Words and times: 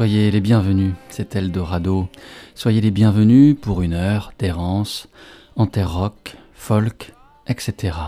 Soyez 0.00 0.30
les 0.30 0.40
bienvenus, 0.40 0.94
c'est 1.10 1.36
Eldorado. 1.36 2.08
Soyez 2.54 2.80
les 2.80 2.90
bienvenus 2.90 3.54
pour 3.60 3.82
une 3.82 3.92
heure 3.92 4.32
d'errance, 4.38 5.08
rock, 5.56 6.36
folk, 6.54 7.12
etc. 7.46 7.98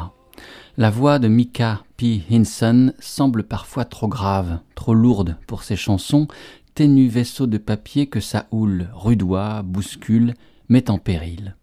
La 0.79 0.89
voix 0.89 1.19
de 1.19 1.29
Mika 1.29 1.83
P. 1.99 2.23
Hinson 2.31 2.95
semble 2.99 3.43
parfois 3.43 3.85
trop 3.85 4.09
grave, 4.09 4.61
trop 4.75 4.95
lourde 4.95 5.37
pour 5.47 5.65
ses 5.65 5.77
chansons, 5.77 6.29
ténu 6.75 7.09
vaisseau 7.09 7.47
de 7.47 7.59
papier 7.59 8.07
que 8.07 8.21
sa 8.21 8.47
houle 8.53 8.89
rudoie, 8.95 9.61
bouscule, 9.61 10.33
met 10.71 10.89
en 10.91 10.97
péril. 10.97 11.57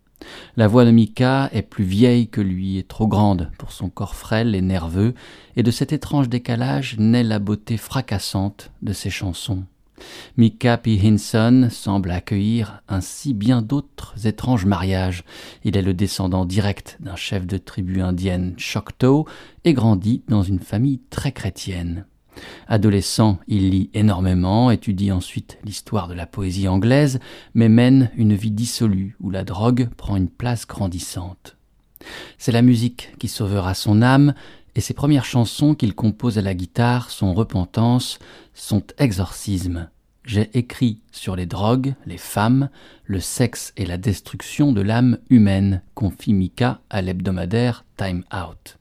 La 0.55 0.67
voix 0.67 0.85
de 0.85 0.91
Mika 0.91 1.49
est 1.53 1.63
plus 1.63 1.85
vieille 1.85 2.27
que 2.27 2.41
lui 2.41 2.77
et 2.77 2.83
trop 2.83 3.07
grande 3.07 3.49
pour 3.57 3.71
son 3.71 3.89
corps 3.89 4.13
frêle 4.13 4.53
et 4.53 4.61
nerveux, 4.61 5.15
et 5.55 5.63
de 5.63 5.71
cet 5.71 5.91
étrange 5.91 6.29
décalage 6.29 6.97
naît 6.99 7.23
la 7.23 7.39
beauté 7.39 7.77
fracassante 7.77 8.69
de 8.83 8.93
ses 8.93 9.09
chansons. 9.09 9.63
Mika 10.37 10.77
P. 10.77 10.99
Hinson 11.03 11.67
semble 11.71 12.11
accueillir 12.11 12.81
ainsi 12.87 13.33
bien 13.33 13.61
d'autres 13.61 14.27
étranges 14.27 14.65
mariages. 14.65 15.23
Il 15.63 15.77
est 15.77 15.81
le 15.81 15.93
descendant 15.93 16.45
direct 16.45 16.97
d'un 16.99 17.15
chef 17.15 17.45
de 17.45 17.57
tribu 17.57 18.01
indienne 18.01 18.53
Choctaw 18.57 19.25
et 19.65 19.73
grandit 19.73 20.23
dans 20.27 20.43
une 20.43 20.59
famille 20.59 21.01
très 21.09 21.31
chrétienne. 21.31 22.05
Adolescent, 22.67 23.39
il 23.47 23.69
lit 23.69 23.89
énormément, 23.93 24.71
étudie 24.71 25.11
ensuite 25.11 25.57
l'histoire 25.63 26.07
de 26.07 26.13
la 26.13 26.25
poésie 26.25 26.67
anglaise, 26.67 27.19
mais 27.53 27.69
mène 27.69 28.11
une 28.15 28.35
vie 28.35 28.51
dissolue 28.51 29.15
où 29.19 29.29
la 29.29 29.43
drogue 29.43 29.89
prend 29.97 30.15
une 30.15 30.29
place 30.29 30.65
grandissante. 30.65 31.57
C'est 32.37 32.53
la 32.53 32.61
musique 32.61 33.11
qui 33.19 33.27
sauvera 33.27 33.73
son 33.73 34.01
âme, 34.01 34.33
et 34.79 34.81
ses 34.81 34.93
premières 34.93 35.25
chansons 35.25 35.75
qu'il 35.75 35.93
compose 35.93 36.37
à 36.37 36.41
la 36.41 36.53
guitare, 36.53 37.11
son 37.11 37.33
repentance, 37.33 38.17
son 38.53 38.81
exorcisme. 38.97 39.89
J'ai 40.23 40.49
écrit 40.57 41.01
sur 41.11 41.35
les 41.35 41.45
drogues, 41.45 41.95
les 42.05 42.17
femmes, 42.17 42.69
le 43.03 43.19
sexe 43.19 43.73
et 43.75 43.85
la 43.85 43.97
destruction 43.97 44.71
de 44.71 44.79
l'âme 44.79 45.17
humaine, 45.29 45.81
confie 45.95 46.31
Mika 46.31 46.79
à 46.89 47.01
l'hebdomadaire 47.01 47.83
Time 47.97 48.23
Out. 48.33 48.77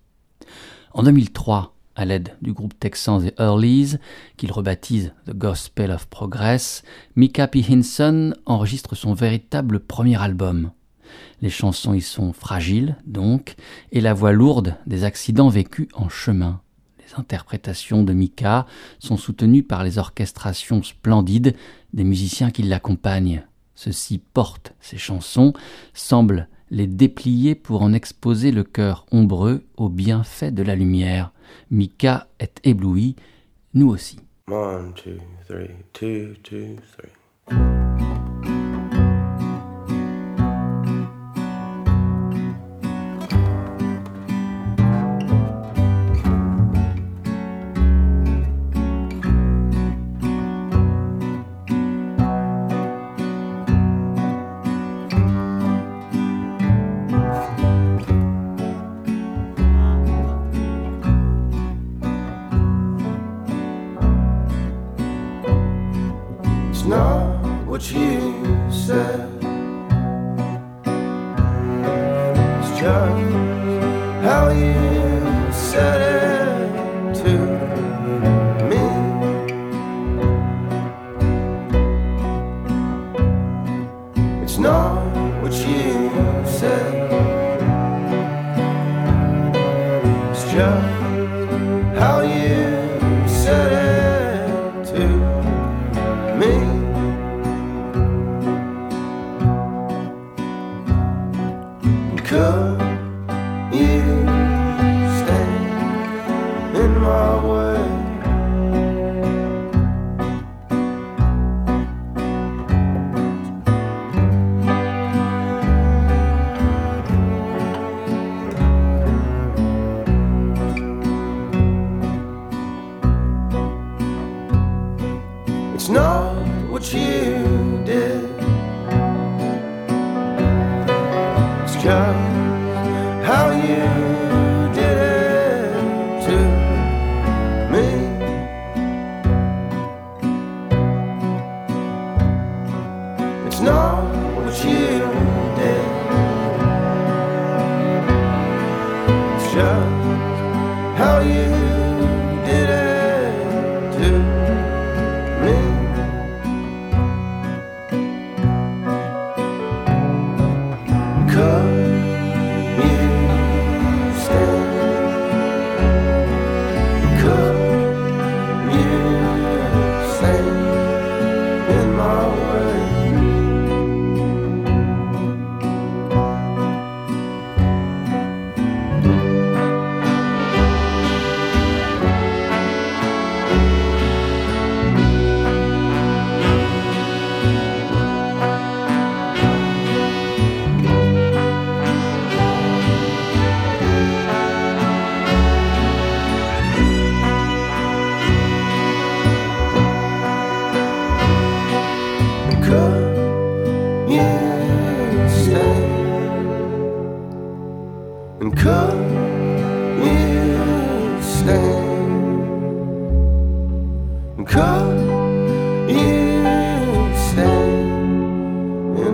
En 0.92 1.02
2003, 1.02 1.74
à 1.96 2.04
l'aide 2.04 2.36
du 2.42 2.52
groupe 2.52 2.78
texan 2.78 3.20
The 3.20 3.34
Earlys, 3.40 3.96
qu'il 4.36 4.52
rebaptise 4.52 5.12
The 5.26 5.32
Gospel 5.34 5.90
of 5.90 6.06
Progress, 6.06 6.84
Mika 7.16 7.48
P. 7.48 7.64
Hinson 7.68 8.34
enregistre 8.46 8.94
son 8.94 9.14
véritable 9.14 9.80
premier 9.80 10.22
album. 10.22 10.70
Les 11.42 11.50
chansons 11.50 11.94
y 11.94 12.00
sont 12.00 12.32
fragiles, 12.32 12.96
donc, 13.06 13.54
et 13.92 14.00
la 14.00 14.14
voix 14.14 14.32
lourde 14.32 14.76
des 14.86 15.04
accidents 15.04 15.48
vécus 15.48 15.88
en 15.94 16.08
chemin. 16.08 16.60
Les 16.98 17.18
interprétations 17.18 18.02
de 18.02 18.12
Mika 18.12 18.66
sont 18.98 19.16
soutenues 19.16 19.62
par 19.62 19.84
les 19.84 19.98
orchestrations 19.98 20.82
splendides 20.82 21.54
des 21.92 22.04
musiciens 22.04 22.50
qui 22.50 22.62
l'accompagnent. 22.62 23.44
Ceux-ci 23.74 24.18
portent 24.18 24.74
ces 24.80 24.98
chansons, 24.98 25.52
semblent 25.94 26.48
les 26.70 26.86
déplier 26.86 27.54
pour 27.54 27.82
en 27.82 27.92
exposer 27.92 28.50
le 28.50 28.64
cœur 28.64 29.06
ombreux 29.10 29.64
au 29.76 29.88
bienfait 29.88 30.50
de 30.50 30.62
la 30.62 30.74
lumière. 30.74 31.32
Mika 31.70 32.28
est 32.38 32.60
ébloui, 32.64 33.16
nous 33.74 33.88
aussi. 33.88 34.18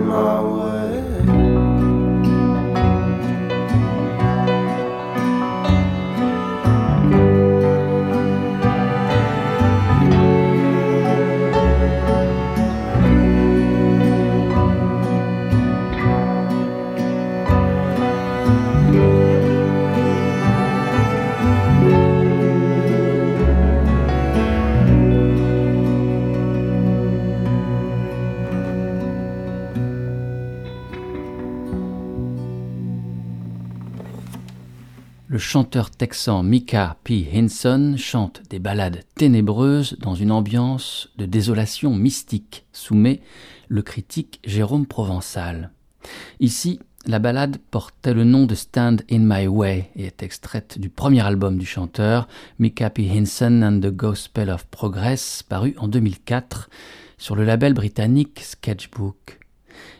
my 0.05 0.41
way. 0.41 0.84
Chanteur 35.55 35.89
texan 35.89 36.43
Micah 36.43 36.97
P. 37.05 37.29
Hinson 37.33 37.95
chante 37.97 38.43
des 38.49 38.59
ballades 38.59 39.05
ténébreuses 39.15 39.95
dans 40.01 40.13
une 40.13 40.33
ambiance 40.33 41.07
de 41.17 41.25
désolation 41.25 41.95
mystique, 41.95 42.65
soumet 42.73 43.21
le 43.69 43.81
critique 43.81 44.41
Jérôme 44.43 44.85
Provençal. 44.85 45.71
Ici, 46.41 46.81
la 47.05 47.19
ballade 47.19 47.59
portait 47.71 48.13
le 48.13 48.25
nom 48.25 48.47
de 48.47 48.53
Stand 48.53 49.03
in 49.09 49.19
My 49.19 49.47
Way 49.47 49.91
et 49.95 50.07
est 50.07 50.23
extraite 50.23 50.77
du 50.77 50.89
premier 50.89 51.21
album 51.21 51.57
du 51.57 51.65
chanteur, 51.65 52.27
Micah 52.59 52.89
P. 52.89 53.09
Hinson 53.09 53.61
and 53.63 53.79
the 53.79 53.95
Gospel 53.95 54.49
of 54.49 54.65
Progress, 54.65 55.41
paru 55.41 55.73
en 55.77 55.87
2004 55.87 56.69
sur 57.17 57.37
le 57.37 57.45
label 57.45 57.73
britannique 57.73 58.41
Sketchbook. 58.41 59.44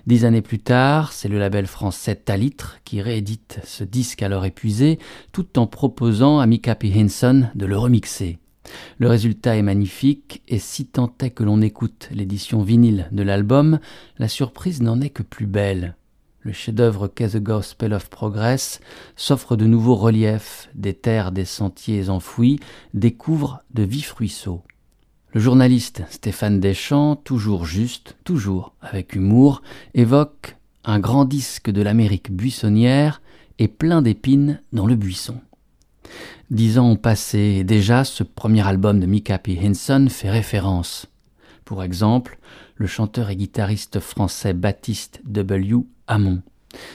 Dix 0.07 0.25
années 0.25 0.42
plus 0.42 0.60
tard, 0.60 1.13
c'est 1.13 1.27
le 1.27 1.39
label 1.39 1.68
français 1.68 2.16
Talitre 2.16 2.80
qui 2.86 3.01
réédite 3.01 3.60
ce 3.63 3.83
disque 3.83 4.22
alors 4.22 4.45
épuisé, 4.45 5.00
tout 5.31 5.60
en 5.60 5.68
proposant 5.68 6.39
à 6.39 6.45
Mika 6.45 6.75
P. 6.75 6.92
Hinson 6.95 7.48
de 7.56 7.66
le 7.66 7.77
remixer. 7.77 8.38
Le 8.98 9.07
résultat 9.07 9.56
est 9.57 9.62
magnifique, 9.62 10.42
et 10.48 10.60
si 10.60 10.86
tant 10.86 11.13
est 11.22 11.30
que 11.30 11.44
l'on 11.44 11.62
écoute 11.62 12.10
l'édition 12.12 12.63
vinyle 12.63 13.07
de 13.12 13.24
l'album, 13.24 13.80
la 14.18 14.27
surprise 14.27 14.81
n'en 14.81 15.01
est 15.01 15.10
que 15.10 15.24
plus 15.24 15.48
belle. 15.48 15.95
Le 16.42 16.51
chef-d'œuvre 16.51 17.07
qu'est 17.07 17.30
The 17.30 17.42
Gospel 17.42 17.94
of 17.94 18.10
Progress 18.10 18.80
s'offre 19.16 19.56
de 19.56 19.66
nouveaux 19.66 19.95
reliefs, 19.95 20.69
des 20.75 20.94
terres 20.94 21.31
des 21.31 21.45
sentiers 21.45 22.10
enfouis, 22.10 22.60
découvre 22.94 23.63
de 23.74 23.81
vifs 23.81 24.12
ruisseaux. 24.12 24.62
Le 25.36 25.42
journaliste 25.42 26.02
Stéphane 26.10 26.62
Deschamps, 26.62 27.18
toujours 27.18 27.66
juste, 27.66 28.16
toujours 28.24 28.74
avec 28.80 29.16
humour, 29.16 29.62
évoque 29.94 30.56
un 30.86 30.98
grand 30.98 31.26
disque 31.26 31.70
de 31.70 31.82
l'Amérique 31.82 32.32
buissonnière 32.32 33.22
et 33.60 33.68
plein 33.68 34.02
d'épines 34.02 34.62
dans 34.72 34.88
le 34.88 34.96
buisson. 34.96 35.42
Dix 36.52 36.80
ans 36.80 36.90
ont 36.90 36.96
passé 36.96 37.38
et 37.38 37.64
déjà 37.66 38.06
ce 38.06 38.24
premier 38.24 38.66
album 38.66 39.02
de 39.02 39.08
Mika 39.08 39.38
P. 39.38 39.60
Hinson 39.62 40.08
fait 40.10 40.30
référence. 40.30 41.08
Pour 41.66 41.84
exemple, 41.84 42.40
le 42.76 42.88
chanteur 42.88 43.30
et 43.30 43.36
guitariste 43.36 44.00
français 44.00 44.54
Baptiste 44.54 45.20
W. 45.26 45.84
Hamon. 46.08 46.44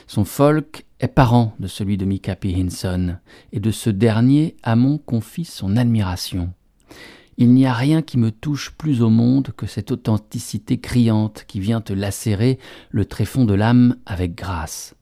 Son 0.06 0.24
folk 0.24 0.86
est 0.98 1.08
parent 1.08 1.52
de 1.60 1.66
celui 1.66 1.98
de 1.98 2.06
Mika 2.06 2.36
P. 2.36 2.54
Hinson, 2.56 3.16
et 3.52 3.60
de 3.60 3.70
ce 3.70 3.90
dernier, 3.90 4.56
Hamon 4.62 4.96
confie 4.96 5.44
son 5.44 5.76
admiration. 5.76 6.54
Il 7.42 7.54
n'y 7.54 7.64
a 7.64 7.72
rien 7.72 8.02
qui 8.02 8.18
me 8.18 8.30
touche 8.30 8.70
plus 8.76 9.00
au 9.00 9.08
monde 9.08 9.52
que 9.56 9.64
cette 9.64 9.92
authenticité 9.92 10.78
criante 10.78 11.46
qui 11.48 11.58
vient 11.58 11.80
te 11.80 11.94
lacérer 11.94 12.58
le 12.90 13.06
tréfonds 13.06 13.46
de 13.46 13.54
l'âme 13.54 13.96
avec 14.04 14.34
grâce. 14.34 14.94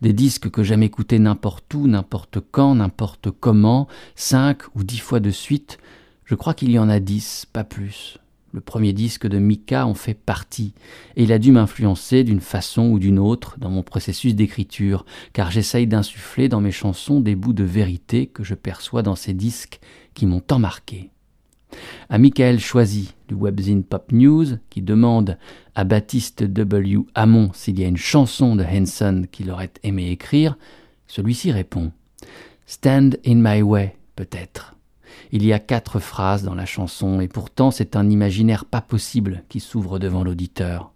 Des 0.00 0.12
disques 0.12 0.48
que 0.48 0.62
j'aime 0.62 0.84
écouter 0.84 1.18
n'importe 1.18 1.74
où, 1.74 1.88
n'importe 1.88 2.38
quand, 2.52 2.76
n'importe 2.76 3.32
comment, 3.32 3.88
cinq 4.14 4.62
ou 4.76 4.84
dix 4.84 4.98
fois 4.98 5.18
de 5.18 5.32
suite, 5.32 5.78
je 6.24 6.36
crois 6.36 6.54
qu'il 6.54 6.70
y 6.70 6.78
en 6.78 6.88
a 6.88 7.00
dix, 7.00 7.46
pas 7.52 7.64
plus. 7.64 8.18
Le 8.52 8.60
premier 8.60 8.92
disque 8.92 9.26
de 9.26 9.40
Mika 9.40 9.84
en 9.84 9.94
fait 9.94 10.14
partie, 10.14 10.74
et 11.16 11.24
il 11.24 11.32
a 11.32 11.40
dû 11.40 11.50
m'influencer 11.50 12.22
d'une 12.22 12.40
façon 12.40 12.90
ou 12.90 13.00
d'une 13.00 13.18
autre 13.18 13.56
dans 13.58 13.70
mon 13.70 13.82
processus 13.82 14.36
d'écriture, 14.36 15.04
car 15.32 15.50
j'essaye 15.50 15.88
d'insuffler 15.88 16.48
dans 16.48 16.60
mes 16.60 16.70
chansons 16.70 17.20
des 17.20 17.34
bouts 17.34 17.54
de 17.54 17.64
vérité 17.64 18.28
que 18.28 18.44
je 18.44 18.54
perçois 18.54 19.02
dans 19.02 19.16
ces 19.16 19.34
disques 19.34 19.80
qui 20.14 20.26
m'ont 20.26 20.38
tant 20.38 20.60
marqué 20.60 21.11
à 22.08 22.18
Michael 22.18 22.60
Choisy 22.60 23.14
du 23.28 23.34
webzine 23.34 23.84
Pop 23.84 24.12
News 24.12 24.58
qui 24.70 24.82
demande 24.82 25.38
à 25.74 25.84
Baptiste 25.84 26.42
W. 26.42 26.98
Hamon 27.14 27.50
s'il 27.54 27.78
y 27.78 27.84
a 27.84 27.88
une 27.88 27.96
chanson 27.96 28.56
de 28.56 28.64
Henson 28.64 29.24
qu'il 29.30 29.50
aurait 29.50 29.72
aimé 29.82 30.10
écrire, 30.10 30.56
celui-ci 31.06 31.52
répond 31.52 31.92
Stand 32.66 33.18
in 33.26 33.36
my 33.36 33.62
way, 33.62 33.96
peut-être. 34.16 34.76
Il 35.30 35.44
y 35.44 35.52
a 35.52 35.58
quatre 35.58 35.98
phrases 35.98 36.42
dans 36.42 36.54
la 36.54 36.66
chanson 36.66 37.20
et 37.20 37.28
pourtant 37.28 37.70
c'est 37.70 37.96
un 37.96 38.08
imaginaire 38.08 38.64
pas 38.64 38.80
possible 38.80 39.44
qui 39.48 39.60
s'ouvre 39.60 39.98
devant 39.98 40.24
l'auditeur. 40.24 40.92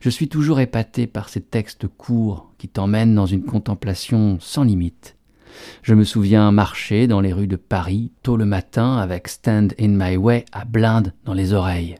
Je 0.00 0.10
suis 0.10 0.28
toujours 0.28 0.60
épaté 0.60 1.06
par 1.06 1.28
ces 1.28 1.40
textes 1.40 1.88
courts 1.88 2.52
qui 2.58 2.68
t'emmènent 2.68 3.14
dans 3.14 3.26
une 3.26 3.44
contemplation 3.44 4.38
sans 4.40 4.62
limite. 4.62 5.13
Je 5.82 5.94
me 5.94 6.04
souviens 6.04 6.50
marcher 6.52 7.06
dans 7.06 7.20
les 7.20 7.32
rues 7.32 7.46
de 7.46 7.56
Paris 7.56 8.12
tôt 8.22 8.36
le 8.36 8.44
matin 8.44 8.96
avec 8.96 9.28
Stand 9.28 9.74
in 9.78 9.88
My 9.88 10.16
Way 10.16 10.44
à 10.52 10.64
blinde 10.64 11.12
dans 11.24 11.34
les 11.34 11.52
oreilles. 11.52 11.96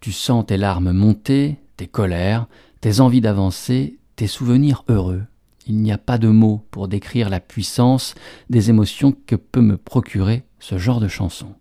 Tu 0.00 0.12
sens 0.12 0.46
tes 0.46 0.56
larmes 0.56 0.92
monter, 0.92 1.56
tes 1.76 1.86
colères, 1.86 2.46
tes 2.80 3.00
envies 3.00 3.20
d'avancer, 3.20 3.98
tes 4.16 4.26
souvenirs 4.26 4.84
heureux. 4.88 5.22
Il 5.66 5.76
n'y 5.76 5.92
a 5.92 5.98
pas 5.98 6.18
de 6.18 6.28
mots 6.28 6.66
pour 6.70 6.88
décrire 6.88 7.28
la 7.28 7.40
puissance 7.40 8.14
des 8.48 8.70
émotions 8.70 9.14
que 9.26 9.36
peut 9.36 9.60
me 9.60 9.76
procurer 9.76 10.44
ce 10.58 10.78
genre 10.78 11.00
de 11.00 11.08
chanson. 11.08 11.54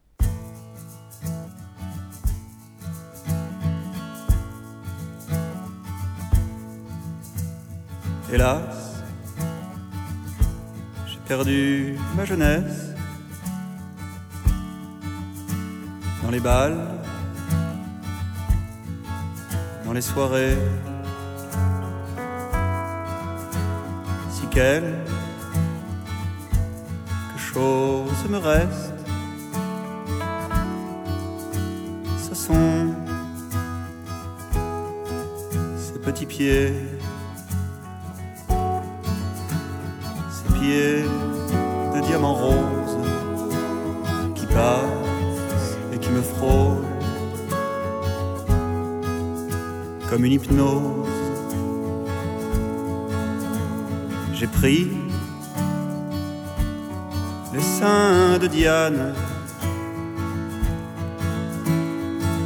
Perdu 11.30 11.96
ma 12.18 12.26
jeunesse 12.26 12.96
dans 16.24 16.32
les 16.32 16.40
balles, 16.40 16.80
dans 19.86 19.94
les 19.94 20.02
soirées. 20.02 20.58
Si 24.32 24.48
quelque 24.48 24.96
chose 27.38 28.26
me 28.28 28.40
reste, 28.40 28.94
ce 32.28 32.34
sont 32.34 32.96
ces 35.78 36.00
petits 36.00 36.26
pieds 36.26 36.74
de 40.62 42.02
diamants 42.02 42.34
roses 42.34 42.98
qui 44.36 44.46
passent 44.48 45.78
et 45.94 45.98
qui 45.98 46.10
me 46.10 46.22
frôlent 46.22 46.86
comme 50.10 50.26
une 50.26 50.34
hypnose. 50.34 51.08
J'ai 54.34 54.48
pris 54.48 54.90
les 57.54 57.62
seins 57.62 58.38
de 58.38 58.48
Diane, 58.48 59.14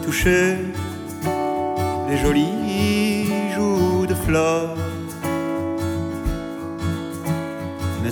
touché 0.05 0.57
les 2.09 2.17
jolies 2.17 3.27
joues 3.55 4.05
de 4.05 4.13
fleurs 4.13 4.75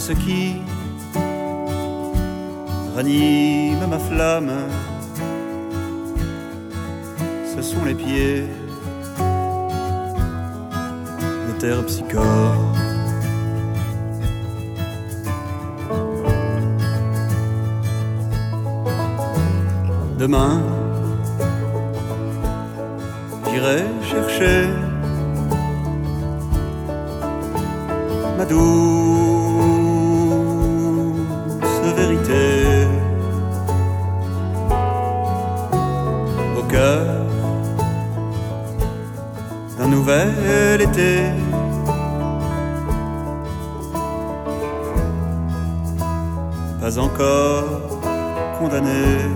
ce 0.08 0.14
qui 0.14 0.56
ranime 2.96 3.86
ma 3.88 4.00
flamme, 4.00 4.52
ce 7.56 7.62
sont 7.62 7.86
les 7.86 7.94
pieds 7.94 8.48
de 11.48 11.52
terre 11.60 11.86
psychore. 11.86 12.66
Demain, 20.18 20.62
j'irai 23.52 23.84
chercher 24.10 24.66
ma 28.38 28.46
douce 28.46 29.01
été. 40.82 41.24
Pas 46.80 47.00
encore 47.00 47.64
condamné. 48.60 49.30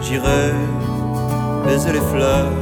J'irai 0.00 0.52
baiser 1.64 1.92
les 1.92 2.00
fleurs 2.00 2.52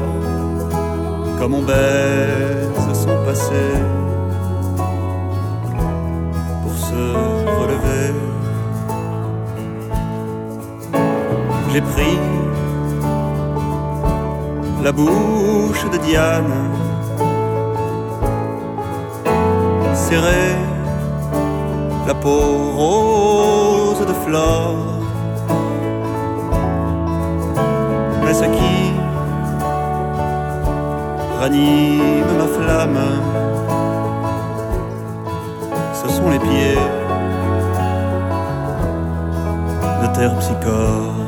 comme 1.39 1.55
on 1.55 1.63
baise 1.63 2.61
son 2.93 3.25
passé 3.25 3.65
pour 6.63 6.77
se 6.77 7.03
relever. 7.61 8.15
J'ai 11.73 11.81
pris 11.81 12.19
la 14.83 14.93
bouche 14.93 15.85
de 15.93 15.99
Diane, 15.99 16.55
serrée 19.95 20.57
la 22.07 22.15
peau 22.15 22.73
rose 22.77 24.07
de 24.07 24.15
flore. 24.25 24.77
Mais 28.25 28.35
ce 28.35 28.45
qui 28.45 28.93
ranime 31.41 32.33
ma 32.39 32.47
flamme, 32.47 33.01
ce 35.93 36.09
sont 36.09 36.31
les 36.31 36.39
pieds 36.39 36.79
de 40.03 40.07
terre 40.17 40.35
psychore. 40.39 41.20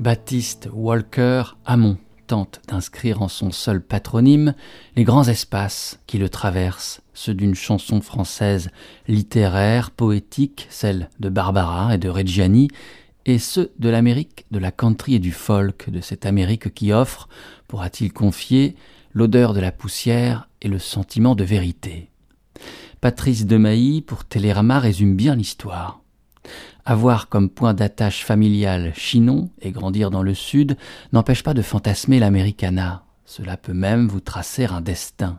Baptiste 0.00 0.68
Walker 0.72 1.42
Hamon 1.66 1.98
tente 2.26 2.60
d'inscrire 2.66 3.22
en 3.22 3.28
son 3.28 3.52
seul 3.52 3.80
patronyme 3.80 4.54
les 4.96 5.04
grands 5.04 5.28
espaces 5.28 6.00
qui 6.06 6.18
le 6.18 6.28
traversent, 6.28 7.00
ceux 7.14 7.34
d'une 7.34 7.54
chanson 7.54 8.00
française 8.00 8.70
littéraire, 9.06 9.92
poétique, 9.92 10.66
celle 10.68 11.10
de 11.20 11.28
Barbara 11.28 11.94
et 11.94 11.98
de 11.98 12.08
Reggiani, 12.08 12.68
et 13.28 13.38
ceux 13.38 13.72
de 13.78 13.90
l'Amérique 13.90 14.46
de 14.50 14.58
la 14.58 14.72
country 14.72 15.16
et 15.16 15.18
du 15.18 15.32
folk, 15.32 15.90
de 15.90 16.00
cette 16.00 16.24
Amérique 16.24 16.72
qui 16.72 16.92
offre, 16.92 17.28
pourra-t-il 17.68 18.12
confier, 18.12 18.74
l'odeur 19.12 19.52
de 19.52 19.60
la 19.60 19.70
poussière 19.70 20.48
et 20.62 20.68
le 20.68 20.78
sentiment 20.78 21.34
de 21.34 21.44
vérité. 21.44 22.10
Patrice 23.02 23.46
Demailly, 23.46 24.00
pour 24.00 24.24
Télérama, 24.24 24.80
résume 24.80 25.14
bien 25.14 25.36
l'histoire. 25.36 26.00
Avoir 26.86 27.28
comme 27.28 27.50
point 27.50 27.74
d'attache 27.74 28.24
familial 28.24 28.92
Chinon 28.94 29.50
et 29.60 29.72
grandir 29.72 30.10
dans 30.10 30.22
le 30.22 30.32
Sud 30.32 30.78
n'empêche 31.12 31.42
pas 31.42 31.52
de 31.52 31.60
fantasmer 31.62 32.18
l'Americana. 32.18 33.04
Cela 33.26 33.58
peut 33.58 33.74
même 33.74 34.08
vous 34.08 34.20
tracer 34.20 34.64
un 34.64 34.80
destin. 34.80 35.38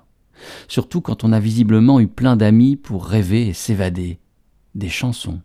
Surtout 0.67 1.01
quand 1.01 1.23
on 1.23 1.33
a 1.33 1.39
visiblement 1.39 1.99
eu 1.99 2.07
plein 2.07 2.35
d'amis 2.35 2.75
pour 2.75 3.07
rêver 3.07 3.47
et 3.47 3.53
s'évader. 3.53 4.19
Des 4.75 4.89
chansons. 4.89 5.41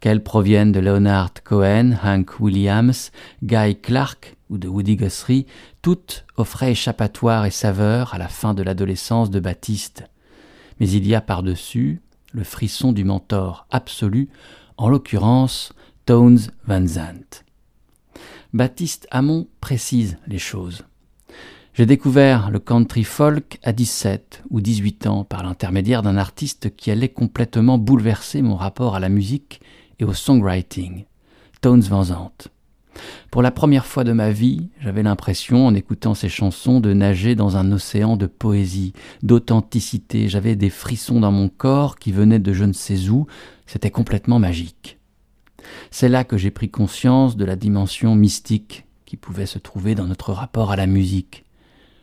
Qu'elles 0.00 0.22
proviennent 0.22 0.72
de 0.72 0.80
Leonard 0.80 1.32
Cohen, 1.44 1.92
Hank 2.02 2.40
Williams, 2.40 3.10
Guy 3.42 3.76
Clark 3.80 4.36
ou 4.50 4.58
de 4.58 4.68
Woody 4.68 4.96
Guthrie, 4.96 5.46
toutes 5.82 6.24
offraient 6.36 6.72
échappatoire 6.72 7.44
et 7.44 7.50
saveur 7.50 8.14
à 8.14 8.18
la 8.18 8.28
fin 8.28 8.54
de 8.54 8.62
l'adolescence 8.62 9.30
de 9.30 9.40
Baptiste. 9.40 10.04
Mais 10.80 10.88
il 10.88 11.06
y 11.06 11.14
a 11.14 11.20
par-dessus 11.20 12.00
le 12.32 12.44
frisson 12.44 12.92
du 12.92 13.04
mentor 13.04 13.66
absolu 13.70 14.28
en 14.76 14.88
l'occurrence 14.88 15.72
Tones 16.06 16.50
Van 16.66 16.86
Zandt. 16.86 17.44
Baptiste 18.52 19.06
Hamon 19.10 19.48
précise 19.60 20.16
les 20.26 20.38
choses. 20.38 20.84
J'ai 21.78 21.86
découvert 21.86 22.50
le 22.50 22.58
country 22.58 23.04
folk 23.04 23.60
à 23.62 23.72
17 23.72 24.42
ou 24.50 24.60
18 24.60 25.06
ans 25.06 25.22
par 25.22 25.44
l'intermédiaire 25.44 26.02
d'un 26.02 26.16
artiste 26.16 26.74
qui 26.74 26.90
allait 26.90 27.08
complètement 27.08 27.78
bouleverser 27.78 28.42
mon 28.42 28.56
rapport 28.56 28.96
à 28.96 28.98
la 28.98 29.08
musique 29.08 29.60
et 30.00 30.04
au 30.04 30.12
songwriting, 30.12 31.04
Tones 31.60 31.82
Van 31.82 32.02
Zandt. 32.02 32.48
Pour 33.30 33.42
la 33.42 33.52
première 33.52 33.86
fois 33.86 34.02
de 34.02 34.10
ma 34.10 34.32
vie, 34.32 34.70
j'avais 34.80 35.04
l'impression, 35.04 35.68
en 35.68 35.74
écoutant 35.76 36.14
ces 36.14 36.28
chansons, 36.28 36.80
de 36.80 36.92
nager 36.92 37.36
dans 37.36 37.56
un 37.56 37.70
océan 37.70 38.16
de 38.16 38.26
poésie, 38.26 38.92
d'authenticité. 39.22 40.28
J'avais 40.28 40.56
des 40.56 40.70
frissons 40.70 41.20
dans 41.20 41.30
mon 41.30 41.48
corps 41.48 41.94
qui 41.94 42.10
venaient 42.10 42.40
de 42.40 42.52
je 42.52 42.64
ne 42.64 42.72
sais 42.72 43.08
où. 43.08 43.28
C'était 43.66 43.92
complètement 43.92 44.40
magique. 44.40 44.98
C'est 45.92 46.08
là 46.08 46.24
que 46.24 46.38
j'ai 46.38 46.50
pris 46.50 46.70
conscience 46.70 47.36
de 47.36 47.44
la 47.44 47.54
dimension 47.54 48.16
mystique 48.16 48.84
qui 49.06 49.16
pouvait 49.16 49.46
se 49.46 49.60
trouver 49.60 49.94
dans 49.94 50.08
notre 50.08 50.32
rapport 50.32 50.72
à 50.72 50.76
la 50.76 50.88
musique. 50.88 51.44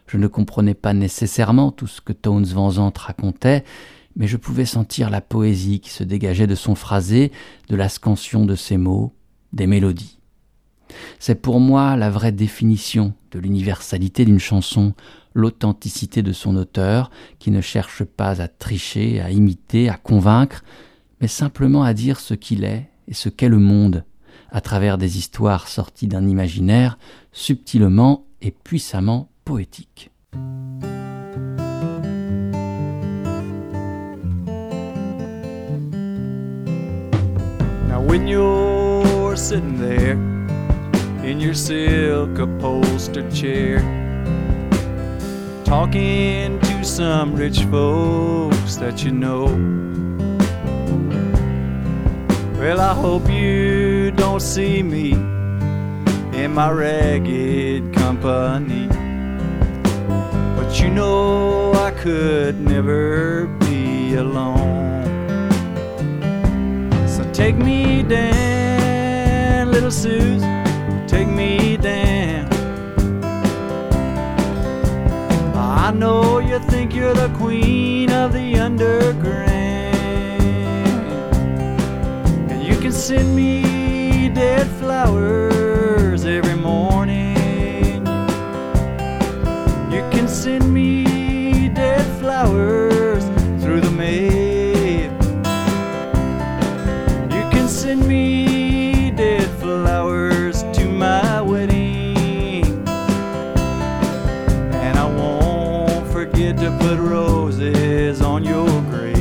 Je 0.08 0.18
ne 0.18 0.28
comprenais 0.28 0.74
pas 0.74 0.94
nécessairement 0.94 1.72
tout 1.72 1.88
ce 1.88 2.02
que 2.02 2.14
Tones 2.14 2.46
Van 2.46 2.72
Zandt 2.72 3.00
racontait, 3.00 3.64
mais 4.16 4.28
je 4.28 4.38
pouvais 4.38 4.66
sentir 4.66 5.10
la 5.10 5.22
poésie 5.22 5.80
qui 5.80 5.90
se 5.90 6.04
dégageait 6.04 6.48
de 6.48 6.56
son 6.56 6.76
phrasé, 6.76 7.32
de 7.70 7.76
la 7.76 7.90
scansion 7.90 8.46
de 8.46 8.56
ses 8.56 8.78
mots, 8.78 9.14
des 9.52 9.68
mélodies. 9.68 10.20
C'est 11.20 11.42
pour 11.42 11.60
moi 11.60 11.96
la 11.96 12.10
vraie 12.10 12.32
définition 12.32 13.14
de 13.32 13.40
l'universalité 13.40 14.24
d'une 14.26 14.40
chanson, 14.40 14.94
l'authenticité 15.34 16.22
de 16.22 16.32
son 16.32 16.56
auteur, 16.56 17.10
qui 17.40 17.52
ne 17.52 17.62
cherche 17.62 18.04
pas 18.04 18.42
à 18.42 18.48
tricher, 18.48 19.20
à 19.20 19.32
imiter, 19.32 19.90
à 19.90 19.98
convaincre, 19.98 20.64
mais 21.20 21.28
simplement 21.28 21.84
à 21.84 21.94
dire 21.94 22.20
ce 22.20 22.34
qu'il 22.34 22.64
est 22.64 22.90
et 23.08 23.14
ce 23.14 23.30
qu'est 23.30 23.50
le 23.50 23.60
monde, 23.60 24.06
à 24.52 24.62
travers 24.62 24.98
des 24.98 25.18
histoires 25.18 25.68
sorties 25.68 26.08
d'un 26.08 26.28
imaginaire 26.28 26.98
subtilement 27.32 28.26
et 28.42 28.52
puissamment 28.52 29.30
poétique. 29.46 30.10
Now, 37.88 38.02
when 38.02 38.28
you're 38.28 39.38
sitting 39.38 39.80
there 39.80 40.14
in 41.24 41.40
your 41.40 41.54
silk 41.54 42.40
upholstered 42.40 43.32
chair, 43.32 43.80
talking 45.64 46.60
to 46.62 46.84
some 46.84 47.36
rich 47.36 47.60
folks 47.66 48.78
that 48.78 49.04
you 49.04 49.12
know, 49.12 49.46
well, 52.58 52.82
I 52.82 52.96
hope 52.96 53.30
you 53.30 54.10
don't 54.10 54.42
see 54.42 54.82
me 54.82 55.12
in 56.34 56.52
my 56.54 56.72
ragged 56.72 57.94
company. 57.94 58.90
You 60.78 60.90
know 60.90 61.72
I 61.74 61.92
could 61.92 62.60
never 62.60 63.48
be 63.62 64.16
alone. 64.16 65.06
So 67.08 67.24
take 67.32 67.56
me 67.56 68.04
down, 68.04 69.72
little 69.72 69.90
Suze, 69.90 70.44
take 71.08 71.30
me 71.30 71.78
down. 71.78 72.50
I 75.56 75.92
know 75.92 76.40
you 76.40 76.60
think 76.60 76.94
you're 76.94 77.14
the 77.14 77.30
queen 77.38 78.12
of 78.12 78.34
the 78.34 78.58
underground. 78.58 79.52
And 82.52 82.62
you 82.62 82.76
can 82.78 82.92
send 82.92 83.34
me 83.34 84.30
dead 84.30 84.68
flowers 84.80 86.26
every 86.26 86.56
morning. 86.56 87.05
flowers 92.36 93.24
through 93.64 93.80
the 93.80 93.92
maid. 93.92 95.10
You 97.34 97.44
can 97.50 97.70
send 97.70 98.06
me 98.06 99.12
dead 99.12 99.50
flowers 99.62 100.64
to 100.74 100.86
my 100.86 101.42
wedding, 101.42 102.66
and 104.84 105.00
I 105.00 105.08
won't 105.16 106.12
forget 106.12 106.58
to 106.58 106.78
put 106.82 107.00
roses 107.00 108.22
on 108.22 108.44
your 108.44 108.82
grave. 108.92 109.15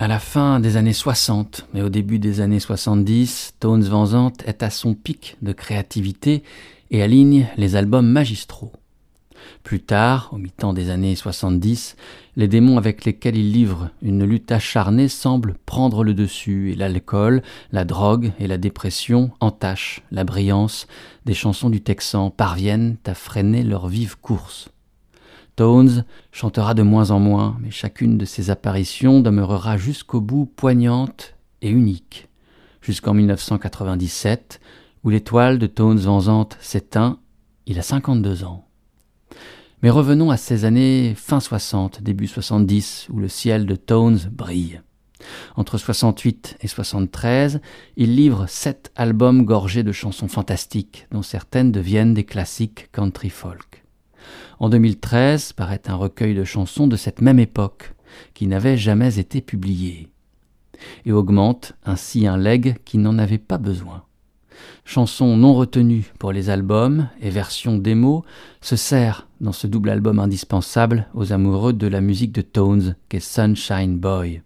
À 0.00 0.08
la 0.08 0.18
fin 0.18 0.58
des 0.58 0.76
années 0.76 0.92
60, 0.92 1.68
mais 1.74 1.82
au 1.82 1.88
début 1.88 2.18
des 2.18 2.40
années 2.40 2.58
70, 2.58 3.54
Tones 3.60 3.84
Van 3.84 4.04
Zandt 4.06 4.44
est 4.48 4.64
à 4.64 4.70
son 4.70 4.94
pic 4.94 5.36
de 5.42 5.52
créativité 5.52 6.42
et 6.90 7.04
aligne 7.04 7.46
les 7.56 7.76
albums 7.76 8.08
magistraux. 8.08 8.72
Plus 9.62 9.80
tard, 9.80 10.30
au 10.32 10.38
mi-temps 10.38 10.72
des 10.72 10.90
années 10.90 11.16
70, 11.16 11.96
les 12.36 12.48
démons 12.48 12.78
avec 12.78 13.04
lesquels 13.04 13.36
il 13.36 13.52
livre 13.52 13.90
une 14.02 14.24
lutte 14.24 14.52
acharnée 14.52 15.08
semblent 15.08 15.56
prendre 15.66 16.04
le 16.04 16.14
dessus 16.14 16.72
et 16.72 16.76
l'alcool, 16.76 17.42
la 17.72 17.84
drogue 17.84 18.32
et 18.38 18.46
la 18.46 18.58
dépression 18.58 19.30
entachent 19.40 20.02
la 20.10 20.24
brillance 20.24 20.86
des 21.24 21.34
chansons 21.34 21.70
du 21.70 21.80
Texan, 21.80 22.30
parviennent 22.30 22.96
à 23.06 23.14
freiner 23.14 23.62
leur 23.62 23.88
vive 23.88 24.18
course. 24.18 24.68
Tones 25.56 26.04
chantera 26.32 26.74
de 26.74 26.82
moins 26.82 27.10
en 27.10 27.18
moins, 27.18 27.56
mais 27.60 27.70
chacune 27.70 28.18
de 28.18 28.26
ses 28.26 28.50
apparitions 28.50 29.20
demeurera 29.20 29.78
jusqu'au 29.78 30.20
bout 30.20 30.44
poignante 30.44 31.34
et 31.62 31.70
unique, 31.70 32.28
jusqu'en 32.82 33.14
1997, 33.14 34.60
où 35.02 35.08
l'étoile 35.08 35.58
de 35.58 35.66
Tones 35.66 35.98
Van 35.98 36.20
Zandt 36.20 36.58
s'éteint, 36.60 37.18
il 37.64 37.78
a 37.78 37.82
52 37.82 38.44
ans. 38.44 38.65
Mais 39.82 39.90
revenons 39.90 40.30
à 40.30 40.36
ces 40.38 40.64
années 40.64 41.14
fin 41.16 41.38
60, 41.38 42.02
début 42.02 42.26
70, 42.26 43.08
où 43.12 43.18
le 43.18 43.28
ciel 43.28 43.66
de 43.66 43.76
Tones 43.76 44.30
brille. 44.32 44.80
Entre 45.54 45.76
68 45.76 46.56
et 46.60 46.68
73, 46.68 47.60
il 47.96 48.16
livre 48.16 48.46
sept 48.48 48.90
albums 48.96 49.44
gorgés 49.44 49.82
de 49.82 49.92
chansons 49.92 50.28
fantastiques, 50.28 51.06
dont 51.10 51.22
certaines 51.22 51.72
deviennent 51.72 52.14
des 52.14 52.24
classiques 52.24 52.90
country 52.92 53.30
folk. 53.30 53.84
En 54.58 54.70
2013 54.70 55.52
paraît 55.52 55.82
un 55.86 55.94
recueil 55.94 56.34
de 56.34 56.44
chansons 56.44 56.86
de 56.86 56.96
cette 56.96 57.20
même 57.20 57.38
époque, 57.38 57.94
qui 58.32 58.46
n'avait 58.46 58.78
jamais 58.78 59.18
été 59.18 59.42
publié, 59.42 60.08
et 61.04 61.12
augmente 61.12 61.74
ainsi 61.84 62.26
un 62.26 62.38
legs 62.38 62.76
qui 62.84 62.96
n'en 62.96 63.18
avait 63.18 63.38
pas 63.38 63.58
besoin. 63.58 64.05
Chansons 64.84 65.36
non 65.36 65.54
retenues 65.54 66.12
pour 66.18 66.32
les 66.32 66.50
albums 66.50 67.08
et 67.20 67.30
versions 67.30 67.78
démo 67.78 68.24
se 68.60 68.76
sert 68.76 69.26
dans 69.40 69.52
ce 69.52 69.66
double 69.66 69.90
album 69.90 70.18
indispensable 70.18 71.06
aux 71.14 71.32
amoureux 71.32 71.72
de 71.72 71.86
la 71.86 72.00
musique 72.00 72.32
de 72.32 72.42
Tones 72.42 72.96
qu'est 73.08 73.20
Sunshine 73.20 73.98
Boy. 73.98 74.42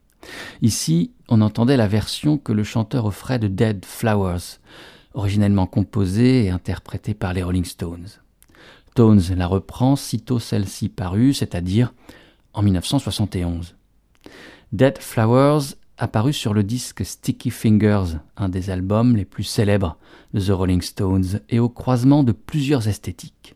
Ici, 0.63 1.13
on 1.29 1.41
entendait 1.41 1.77
la 1.77 1.89
version 1.89 2.39
que 2.39 2.53
le 2.53 2.65
chanteur 2.65 3.07
offrait 3.07 3.39
de 3.39 3.49
Dead 3.49 3.85
Flowers, 3.85 4.59
originellement 5.15 5.67
composée 5.67 6.45
et 6.45 6.51
interprétée 6.51 7.15
par 7.15 7.33
les 7.33 7.43
Rolling 7.43 7.65
Stones. 7.65 8.09
Tones 8.95 9.23
la 9.37 9.47
reprend 9.47 9.97
sitôt 9.97 10.39
celle-ci 10.39 10.89
parue, 10.89 11.33
c'est-à-dire 11.33 11.93
en 12.53 12.63
1971. 12.63 13.77
Dead 14.73 14.99
Flowers 14.99 15.75
apparu 16.01 16.33
sur 16.33 16.55
le 16.55 16.63
disque 16.63 17.05
Sticky 17.05 17.51
Fingers, 17.51 18.17
un 18.39 18.49
des 18.49 18.71
albums 18.71 19.17
les 19.17 19.27
plus 19.27 19.45
célèbres 19.45 19.99
de 20.33 20.41
The 20.41 20.51
Rolling 20.51 20.81
Stones 20.81 21.41
et 21.51 21.59
au 21.59 21.69
croisement 21.69 22.25
de 22.25 22.33
plusieurs 22.33 22.89
esthétiques. 22.89 23.55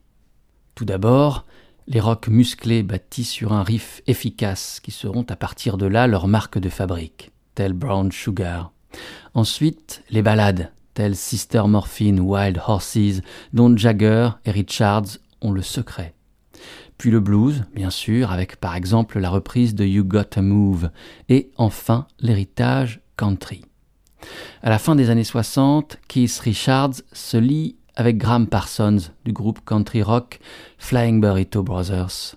Tout 0.75 0.85
d'abord, 0.85 1.47
les 1.87 2.01
rocs 2.01 2.29
musclés 2.29 2.83
bâtis 2.83 3.25
sur 3.25 3.53
un 3.55 3.63
riff 3.63 4.03
efficace 4.07 4.81
qui 4.81 4.91
seront 4.91 5.25
à 5.31 5.37
partir 5.37 5.79
de 5.79 5.87
là 5.87 6.07
leur 6.07 6.29
marque 6.29 6.59
de 6.59 6.69
fabrique, 6.69 7.33
tel 7.55 7.73
Brown 7.73 8.13
Sugar. 8.13 8.73
Ensuite, 9.33 10.03
les 10.11 10.23
ballades, 10.23 10.71
telles 10.93 11.17
Sister 11.17 11.63
Morphine, 11.67 12.21
Wild 12.21 12.61
Horses, 12.67 13.23
dont 13.55 13.75
Jagger 13.75 14.31
et 14.45 14.51
Richards 14.51 15.19
ont 15.41 15.51
le 15.51 15.63
secret. 15.63 16.15
Puis 16.99 17.11
le 17.11 17.21
blues, 17.21 17.65
bien 17.75 17.91
sûr, 17.91 18.31
avec 18.31 18.57
par 18.57 18.75
exemple 18.77 19.19
la 19.19 19.31
reprise 19.31 19.75
de 19.75 19.85
You 19.85 20.05
Gotta 20.05 20.43
Move, 20.43 20.91
et 21.29 21.51
enfin 21.57 22.07
l'héritage 22.21 23.01
country. 23.17 23.65
À 24.63 24.71
la 24.71 24.79
fin 24.79 24.97
des 24.97 25.11
années 25.11 25.25
60, 25.25 25.99
Keith 26.09 26.39
Richards 26.43 27.03
se 27.13 27.37
lie 27.37 27.77
avec 27.97 28.17
Graham 28.17 28.47
Parsons 28.47 29.11
du 29.25 29.33
groupe 29.33 29.61
country 29.65 30.03
rock 30.03 30.41
Flying 30.79 31.21
Burrito 31.21 31.63
Brothers. 31.63 32.37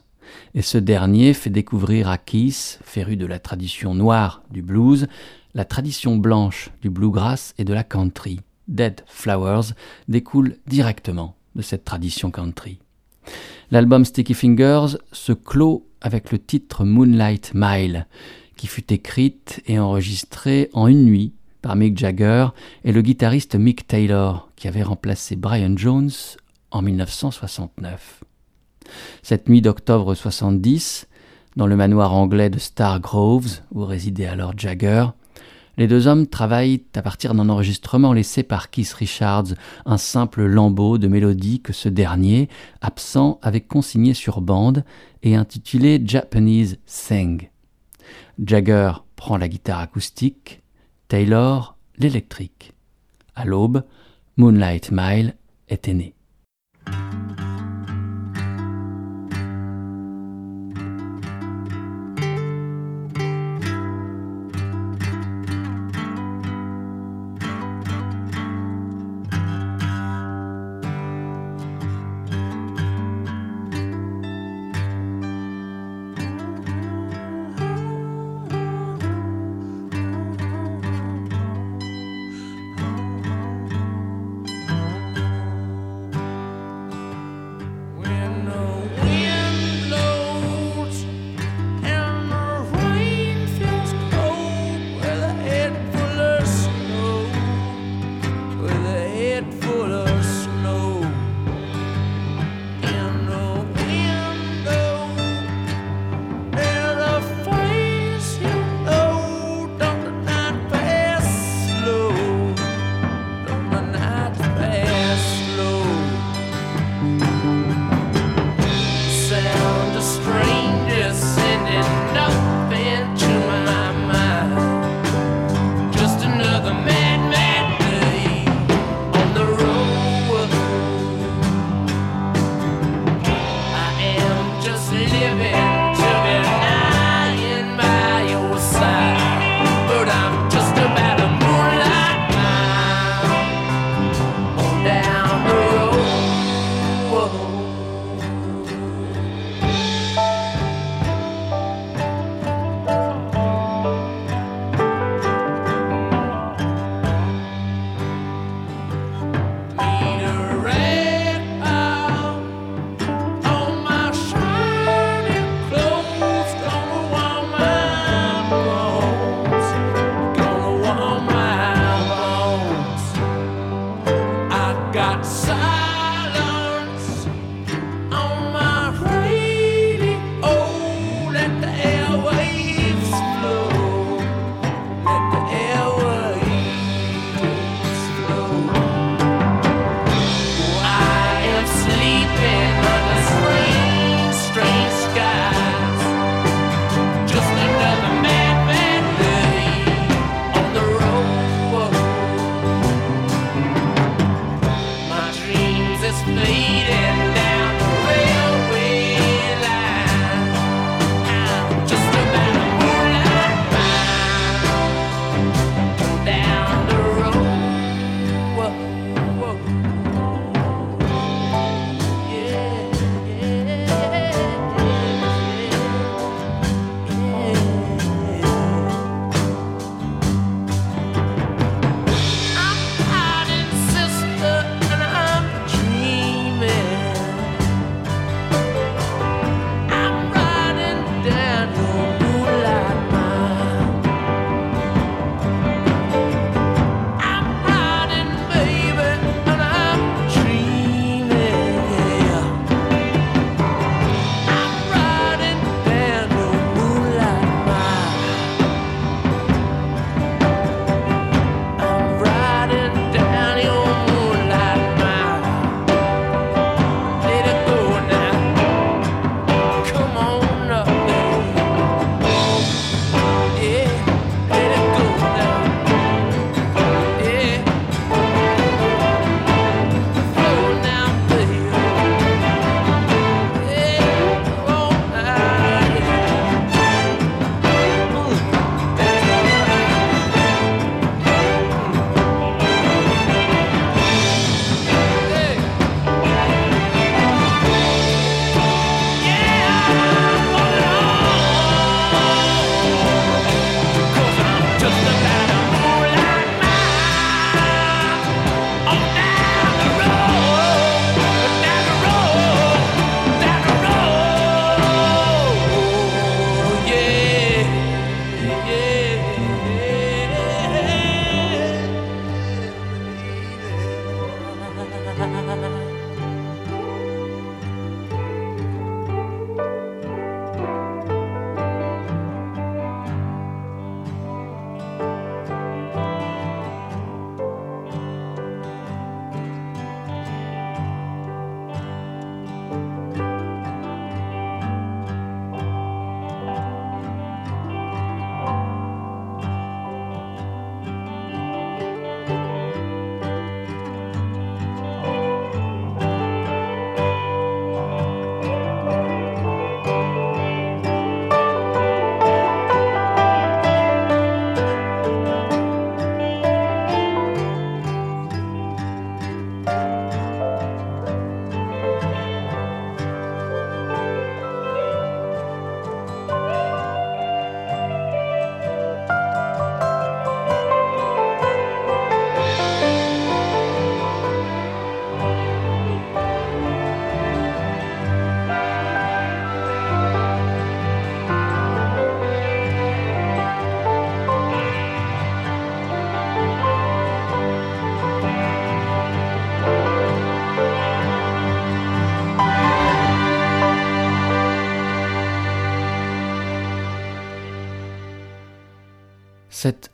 Et 0.53 0.61
ce 0.61 0.77
dernier 0.77 1.33
fait 1.33 1.49
découvrir 1.49 2.09
à 2.09 2.17
Keith, 2.17 2.79
féru 2.83 3.15
de 3.15 3.25
la 3.25 3.39
tradition 3.39 3.95
noire 3.95 4.43
du 4.51 4.61
blues, 4.61 5.07
la 5.53 5.65
tradition 5.65 6.17
blanche 6.17 6.69
du 6.81 6.89
bluegrass 6.89 7.53
et 7.57 7.63
de 7.63 7.73
la 7.73 7.83
country. 7.83 8.39
Dead 8.67 9.01
Flowers 9.07 9.73
découle 10.07 10.57
directement 10.67 11.35
de 11.55 11.61
cette 11.61 11.85
tradition 11.85 12.31
country. 12.31 12.79
L'album 13.69 14.05
Sticky 14.05 14.33
Fingers 14.33 14.97
se 15.11 15.33
clôt 15.33 15.85
avec 15.99 16.31
le 16.31 16.39
titre 16.39 16.85
Moonlight 16.85 17.51
Mile, 17.53 18.07
qui 18.55 18.67
fut 18.67 18.93
écrite 18.93 19.61
et 19.67 19.77
enregistrée 19.77 20.69
en 20.71 20.87
une 20.87 21.03
nuit 21.03 21.33
par 21.61 21.75
Mick 21.75 21.97
Jagger 21.97 22.47
et 22.85 22.93
le 22.93 23.01
guitariste 23.01 23.55
Mick 23.55 23.85
Taylor, 23.85 24.49
qui 24.55 24.69
avait 24.69 24.83
remplacé 24.83 25.35
Brian 25.35 25.75
Jones 25.75 26.11
en 26.71 26.81
1969. 26.81 28.23
Cette 29.21 29.49
nuit 29.49 29.61
d'octobre 29.61 30.15
70, 30.15 31.07
dans 31.57 31.67
le 31.67 31.75
manoir 31.75 32.13
anglais 32.13 32.49
de 32.49 32.59
Star 32.59 33.01
Groves, 33.01 33.59
où 33.71 33.83
résidait 33.83 34.27
alors 34.27 34.53
Jagger, 34.57 35.07
les 35.77 35.87
deux 35.87 36.07
hommes 36.07 36.27
travaillent 36.27 36.83
à 36.95 37.01
partir 37.01 37.33
d'un 37.33 37.49
enregistrement 37.49 38.13
laissé 38.13 38.43
par 38.43 38.69
Keith 38.69 38.91
Richards, 38.93 39.53
un 39.85 39.97
simple 39.97 40.45
lambeau 40.45 40.97
de 40.97 41.07
mélodie 41.07 41.61
que 41.61 41.73
ce 41.73 41.87
dernier, 41.87 42.49
absent, 42.81 43.39
avait 43.41 43.61
consigné 43.61 44.13
sur 44.13 44.41
bande 44.41 44.83
et 45.23 45.35
intitulé 45.35 46.01
Japanese 46.03 46.77
Sing. 46.85 47.49
Jagger 48.43 48.91
prend 49.15 49.37
la 49.37 49.47
guitare 49.47 49.79
acoustique, 49.79 50.61
Taylor 51.07 51.77
l'électrique. 51.97 52.73
À 53.35 53.45
l'aube, 53.45 53.83
Moonlight 54.37 54.91
Mile 54.91 55.35
était 55.69 55.93
né. 55.93 56.13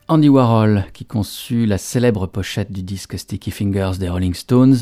Andy 0.10 0.28
Warhol 0.28 0.84
qui 0.92 1.06
conçut 1.06 1.66
la 1.66 1.78
célèbre 1.78 2.28
pochette 2.28 2.74
du 2.74 2.84
disque 2.84 3.18
Sticky 3.18 3.52
Fingers 3.52 3.94
des 3.98 4.10
Rolling 4.10 4.34
Stones 4.34 4.80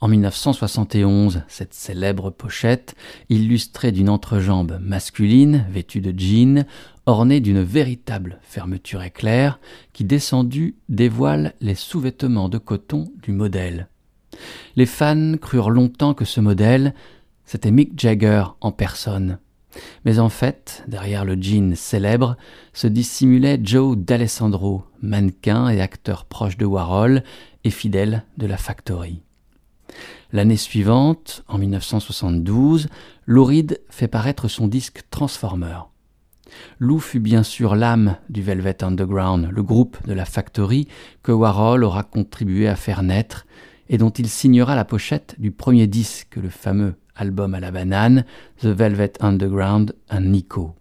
en 0.00 0.08
1971. 0.08 1.42
Cette 1.46 1.74
célèbre 1.74 2.30
pochette, 2.30 2.96
illustrée 3.28 3.92
d'une 3.92 4.08
entrejambe 4.08 4.80
masculine 4.82 5.64
vêtue 5.70 6.00
de 6.00 6.12
jeans, 6.18 6.66
ornée 7.06 7.38
d'une 7.38 7.62
véritable 7.62 8.40
fermeture 8.42 9.04
éclair, 9.04 9.60
qui 9.92 10.02
descendue 10.02 10.74
dévoile 10.88 11.54
les 11.60 11.76
sous-vêtements 11.76 12.48
de 12.48 12.58
coton 12.58 13.12
du 13.22 13.30
modèle. 13.30 13.86
Les 14.74 14.86
fans 14.86 15.36
crurent 15.40 15.70
longtemps 15.70 16.14
que 16.14 16.24
ce 16.24 16.40
modèle, 16.40 16.94
c'était 17.44 17.70
Mick 17.70 17.92
Jagger 17.96 18.44
en 18.60 18.72
personne. 18.72 19.38
Mais 20.04 20.18
en 20.18 20.28
fait, 20.28 20.84
derrière 20.88 21.24
le 21.24 21.36
jean 21.40 21.74
célèbre, 21.74 22.36
se 22.72 22.86
dissimulait 22.86 23.60
Joe 23.62 23.96
D'Alessandro, 23.96 24.84
mannequin 25.02 25.68
et 25.68 25.80
acteur 25.80 26.24
proche 26.24 26.56
de 26.56 26.66
Warhol 26.66 27.22
et 27.64 27.70
fidèle 27.70 28.24
de 28.36 28.46
la 28.46 28.56
Factory. 28.56 29.22
L'année 30.32 30.56
suivante, 30.56 31.44
en 31.48 31.58
1972, 31.58 32.88
Lou 33.26 33.44
Reed 33.44 33.80
fait 33.88 34.08
paraître 34.08 34.48
son 34.48 34.66
disque 34.66 35.02
Transformer. 35.10 35.78
Lou 36.78 36.98
fut 36.98 37.20
bien 37.20 37.42
sûr 37.42 37.74
l'âme 37.74 38.16
du 38.28 38.42
Velvet 38.42 38.82
Underground, 38.84 39.48
le 39.50 39.62
groupe 39.62 39.96
de 40.06 40.12
la 40.12 40.24
Factory 40.24 40.88
que 41.22 41.32
Warhol 41.32 41.84
aura 41.84 42.02
contribué 42.02 42.68
à 42.68 42.76
faire 42.76 43.02
naître 43.02 43.46
et 43.88 43.98
dont 43.98 44.10
il 44.10 44.28
signera 44.28 44.74
la 44.74 44.84
pochette 44.84 45.34
du 45.38 45.50
premier 45.50 45.86
disque, 45.86 46.36
le 46.36 46.48
fameux 46.48 46.94
album 47.16 47.54
à 47.54 47.60
la 47.60 47.70
banane, 47.70 48.24
The 48.60 48.66
Velvet 48.66 49.12
Underground 49.20 49.94
and 50.10 50.22
Nico. 50.22 50.74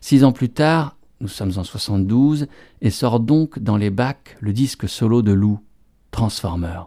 Six 0.00 0.24
ans 0.24 0.32
plus 0.32 0.48
tard, 0.48 0.96
nous 1.20 1.28
sommes 1.28 1.52
en 1.56 1.64
72, 1.64 2.46
et 2.80 2.90
sort 2.90 3.20
donc 3.20 3.58
dans 3.58 3.76
les 3.76 3.90
bacs 3.90 4.36
le 4.40 4.52
disque 4.52 4.88
solo 4.88 5.22
de 5.22 5.32
Lou, 5.32 5.60
Transformer. 6.10 6.80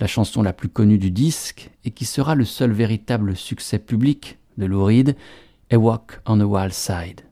La 0.00 0.06
chanson 0.06 0.42
la 0.42 0.52
plus 0.52 0.68
connue 0.68 0.98
du 0.98 1.10
disque, 1.10 1.70
et 1.84 1.90
qui 1.90 2.04
sera 2.04 2.34
le 2.34 2.44
seul 2.44 2.72
véritable 2.72 3.36
succès 3.36 3.78
public 3.78 4.38
de 4.56 4.66
Lou 4.66 4.84
Reed, 4.84 5.16
est 5.70 5.76
Walk 5.76 6.20
on 6.26 6.38
the 6.38 6.42
Wild 6.42 6.72
Side. 6.72 7.22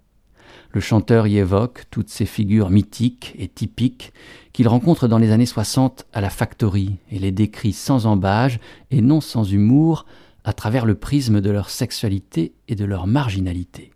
Le 0.72 0.80
chanteur 0.80 1.26
y 1.26 1.38
évoque 1.38 1.84
toutes 1.90 2.10
ces 2.10 2.26
figures 2.26 2.70
mythiques 2.70 3.34
et 3.38 3.48
typiques 3.48 4.12
qu'il 4.52 4.68
rencontre 4.68 5.08
dans 5.08 5.18
les 5.18 5.30
années 5.30 5.46
60 5.46 6.06
à 6.12 6.20
la 6.20 6.30
Factory 6.30 6.96
et 7.10 7.18
les 7.18 7.32
décrit 7.32 7.72
sans 7.72 8.06
embâge 8.06 8.60
et 8.90 9.00
non 9.00 9.20
sans 9.20 9.50
humour 9.50 10.04
à 10.48 10.54
travers 10.54 10.86
le 10.86 10.94
prisme 10.94 11.42
de 11.42 11.50
leur 11.50 11.68
sexualité 11.68 12.54
et 12.68 12.74
de 12.74 12.86
leur 12.86 13.06
marginalité. 13.06 13.92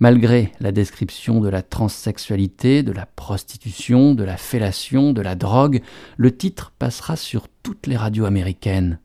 Malgré 0.00 0.52
la 0.58 0.72
description 0.72 1.40
de 1.40 1.48
la 1.48 1.62
transsexualité, 1.62 2.82
de 2.82 2.90
la 2.90 3.06
prostitution, 3.06 4.14
de 4.14 4.24
la 4.24 4.36
fellation, 4.36 5.12
de 5.12 5.22
la 5.22 5.36
drogue, 5.36 5.80
le 6.16 6.36
titre 6.36 6.72
passera 6.76 7.14
sur 7.14 7.46
toutes 7.62 7.86
les 7.86 7.96
radios 7.96 8.24
américaines. 8.24 8.98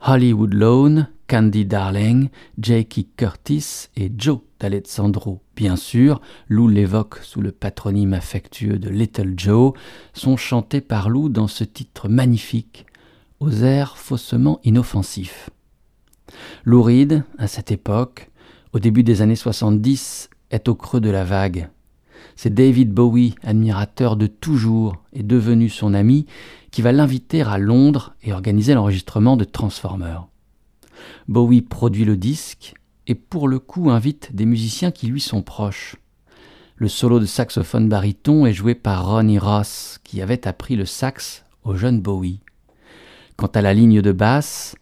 Hollywood 0.00 0.54
Lone, 0.54 1.08
Candy 1.26 1.66
Darling, 1.66 2.30
Jakey 2.58 3.06
Curtis 3.16 3.88
et 3.94 4.10
Joe 4.16 4.38
d'Alessandro, 4.60 5.42
bien 5.54 5.76
sûr, 5.76 6.22
Lou 6.48 6.68
l'évoque 6.68 7.18
sous 7.22 7.42
le 7.42 7.52
patronyme 7.52 8.14
affectueux 8.14 8.78
de 8.78 8.88
Little 8.88 9.34
Joe, 9.36 9.74
sont 10.14 10.38
chantés 10.38 10.80
par 10.80 11.10
Lou 11.10 11.28
dans 11.28 11.48
ce 11.48 11.64
titre 11.64 12.08
magnifique, 12.08 12.86
aux 13.40 13.50
airs 13.50 13.98
faussement 13.98 14.60
inoffensifs. 14.64 15.50
Lou 16.64 16.82
Reed, 16.82 17.24
à 17.38 17.46
cette 17.46 17.70
époque, 17.70 18.30
au 18.72 18.78
début 18.78 19.02
des 19.02 19.22
années 19.22 19.36
70, 19.36 20.30
est 20.50 20.68
au 20.68 20.74
creux 20.74 21.00
de 21.00 21.10
la 21.10 21.24
vague. 21.24 21.68
C'est 22.36 22.54
David 22.54 22.92
Bowie, 22.92 23.34
admirateur 23.42 24.16
de 24.16 24.26
toujours 24.26 24.96
et 25.12 25.22
devenu 25.22 25.68
son 25.68 25.94
ami, 25.94 26.26
qui 26.70 26.82
va 26.82 26.92
l'inviter 26.92 27.42
à 27.42 27.58
Londres 27.58 28.14
et 28.22 28.32
organiser 28.32 28.74
l'enregistrement 28.74 29.36
de 29.36 29.44
Transformer. 29.44 30.18
Bowie 31.26 31.62
produit 31.62 32.04
le 32.04 32.16
disque 32.16 32.74
et 33.06 33.14
pour 33.14 33.48
le 33.48 33.58
coup 33.58 33.90
invite 33.90 34.34
des 34.34 34.46
musiciens 34.46 34.90
qui 34.90 35.06
lui 35.06 35.20
sont 35.20 35.42
proches. 35.42 35.96
Le 36.76 36.88
solo 36.88 37.18
de 37.18 37.26
saxophone 37.26 37.88
baryton 37.88 38.46
est 38.46 38.52
joué 38.52 38.74
par 38.74 39.08
Ronnie 39.08 39.38
Ross, 39.38 39.98
qui 40.04 40.22
avait 40.22 40.46
appris 40.46 40.76
le 40.76 40.84
sax 40.84 41.44
au 41.64 41.74
jeune 41.74 42.00
Bowie. 42.00 42.40
Quant 43.36 43.48
à 43.48 43.62
la 43.62 43.74
ligne 43.74 44.00
de 44.00 44.12
basse, 44.12 44.76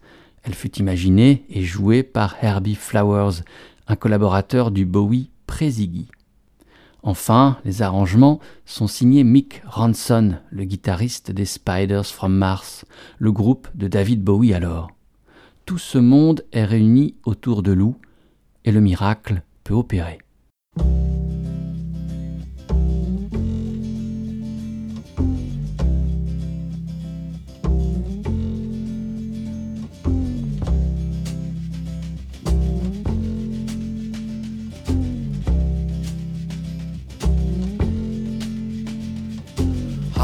elle 0.47 0.55
fut 0.55 0.77
imaginée 0.77 1.43
et 1.49 1.61
jouée 1.61 2.03
par 2.03 2.37
Herbie 2.41 2.75
Flowers, 2.75 3.43
un 3.87 3.97
collaborateur 3.97 4.71
du 4.71 4.85
Bowie 4.85 5.29
pré 5.45 5.73
Enfin, 7.03 7.57
les 7.65 7.81
arrangements 7.81 8.39
sont 8.65 8.87
signés 8.87 9.25
Mick 9.25 9.61
Ronson, 9.65 10.35
le 10.49 10.63
guitariste 10.63 11.31
des 11.31 11.43
Spiders 11.43 12.05
from 12.05 12.33
Mars, 12.33 12.85
le 13.19 13.33
groupe 13.33 13.67
de 13.75 13.89
David 13.89 14.23
Bowie 14.23 14.53
alors. 14.53 14.89
Tout 15.65 15.77
ce 15.77 15.97
monde 15.97 16.45
est 16.53 16.63
réuni 16.63 17.15
autour 17.25 17.61
de 17.61 17.73
Lou 17.73 17.97
et 18.63 18.71
le 18.71 18.79
miracle 18.79 19.41
peut 19.65 19.73
opérer. 19.73 20.17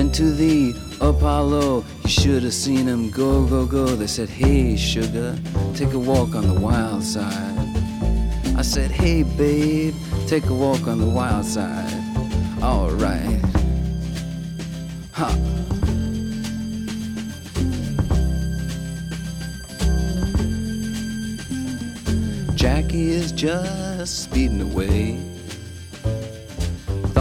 Went 0.00 0.14
to 0.14 0.32
the 0.32 0.74
Apollo, 1.02 1.84
you 2.04 2.08
should 2.08 2.42
have 2.42 2.54
seen 2.54 2.86
him 2.86 3.10
go, 3.10 3.44
go, 3.46 3.66
go. 3.66 3.84
They 3.84 4.06
said, 4.06 4.30
Hey, 4.30 4.74
sugar, 4.74 5.38
take 5.74 5.92
a 5.92 5.98
walk 5.98 6.34
on 6.34 6.48
the 6.48 6.58
wild 6.58 7.02
side. 7.04 7.58
I 8.56 8.62
said, 8.62 8.90
Hey, 8.90 9.24
babe, 9.24 9.94
take 10.26 10.46
a 10.46 10.54
walk 10.54 10.86
on 10.86 11.00
the 11.00 11.06
wild 11.06 11.44
side. 11.44 11.92
Alright. 12.62 13.44
Ha. 15.12 15.36
Jackie 22.54 23.10
is 23.10 23.32
just 23.32 24.22
speeding 24.22 24.62
away. 24.62 25.29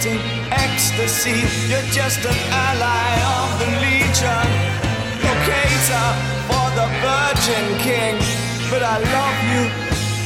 defecating 0.00 0.20
ecstasy. 0.50 1.40
You're 1.68 1.90
just 1.92 2.24
an 2.24 2.36
ally 2.50 3.12
of 3.36 3.58
the 3.60 3.68
legion, 3.80 4.48
locator 5.24 6.08
for 6.48 6.66
the 6.78 6.86
Virgin 7.04 7.78
King. 7.78 8.16
But 8.70 8.82
I 8.82 8.98
love 8.98 9.38
you 9.52 9.62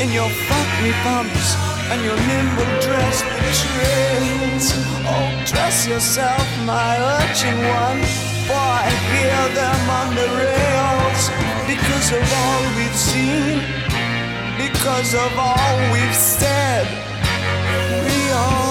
in 0.05 0.12
your 0.12 0.29
fuck 0.29 0.70
me 0.83 0.93
bumps 1.05 1.57
and 1.91 2.03
your 2.05 2.16
nimble 2.16 2.81
dress 2.81 3.22
betrays. 3.22 4.72
Oh, 5.07 5.45
dress 5.47 5.87
yourself, 5.87 6.47
my 6.64 6.97
urchin 7.20 7.57
one, 7.57 8.01
for 8.47 8.57
I 8.57 8.89
hear 9.12 9.43
them 9.55 9.91
on 9.91 10.14
the 10.14 10.29
rails 10.41 11.22
because 11.66 12.12
of 12.12 12.25
all 12.41 12.62
we've 12.77 12.97
seen, 12.97 13.61
because 14.57 15.14
of 15.14 15.39
all 15.39 15.77
we've 15.93 16.14
said. 16.14 16.87
We 18.07 18.31
are 18.31 18.64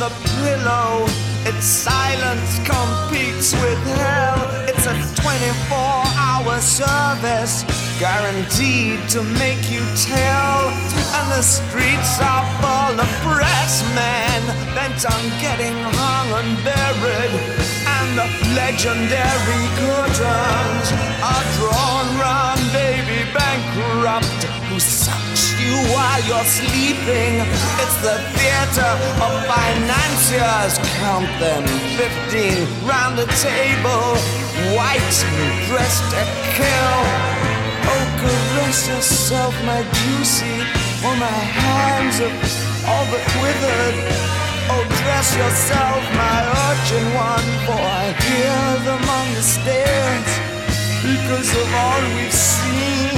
the 0.00 0.08
pillow. 0.40 1.04
Its 1.44 1.66
silence 1.66 2.56
competes 2.64 3.52
with 3.52 3.80
hell. 4.00 4.40
It's 4.64 4.86
a 4.88 4.96
24 5.20 5.76
hour 6.16 6.56
service 6.58 7.68
guaranteed 8.00 9.00
to 9.10 9.22
make 9.36 9.60
you 9.68 9.84
tell. 10.00 10.72
And 11.16 11.26
the 11.36 11.44
streets 11.44 12.16
are 12.16 12.44
full 12.64 12.96
of 12.96 13.10
press 13.28 13.84
men 13.92 14.40
bent 14.72 15.04
on 15.04 15.22
getting 15.44 15.76
hung 16.00 16.28
and 16.40 16.52
buried. 16.64 17.32
And 17.84 18.08
the 18.16 18.28
legendary 18.56 19.64
curtains 19.84 20.88
are 21.20 21.44
drawn 21.60 22.06
round 22.16 22.62
baby 22.72 23.28
bankrupt 23.36 24.48
who 24.72 24.80
you 25.60 25.76
while 25.92 26.20
you're 26.24 26.48
sleeping. 26.48 27.44
It's 27.82 27.98
the 28.00 28.16
theater 28.36 28.92
of 29.20 29.32
financiers. 29.46 30.80
Count 31.00 31.30
them 31.38 31.64
15 31.96 32.88
round 32.88 33.18
the 33.18 33.28
table, 33.40 34.16
white 34.76 35.16
dressed 35.68 36.04
to 36.12 36.22
kill. 36.56 36.98
Oh, 37.92 38.06
caress 38.20 38.88
yourself, 38.88 39.54
my 39.64 39.82
juicy, 39.82 40.58
for 41.02 41.14
my 41.16 41.40
hands 41.60 42.18
have 42.18 42.36
all 42.88 43.04
but 43.10 43.24
withered. 43.42 43.96
Oh, 44.72 44.84
dress 45.02 45.28
yourself, 45.36 46.02
my 46.14 46.38
urchin 46.68 47.06
one, 47.18 47.48
for 47.66 47.80
I 48.02 48.14
hear 48.26 48.62
them 48.86 49.04
on 49.18 49.26
the 49.34 49.42
stairs 49.42 50.30
because 51.02 51.50
of 51.60 51.66
all 51.74 52.02
we've 52.14 52.32
seen, 52.32 53.10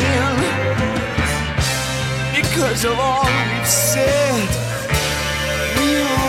because 2.42 2.84
of 2.84 2.98
all 2.98 3.24
we've 3.24 3.66
said. 3.66 4.48
We 5.78 6.21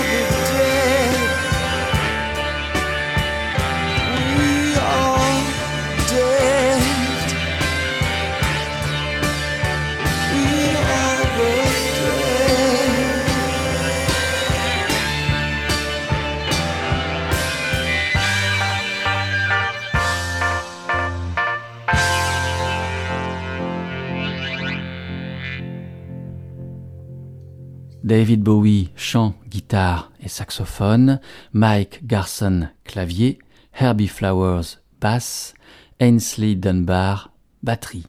David 28.04 28.42
Bowie, 28.42 28.90
chant, 28.98 29.34
guitare 29.48 30.12
et 30.22 30.28
saxophone, 30.28 31.22
Mike 31.54 32.06
Garson, 32.06 32.68
clavier, 32.84 33.40
Herbie 33.72 34.10
Flowers, 34.10 34.82
basse, 35.00 35.54
Ainsley 36.02 36.56
Dunbar, 36.56 37.32
batterie. 37.64 38.06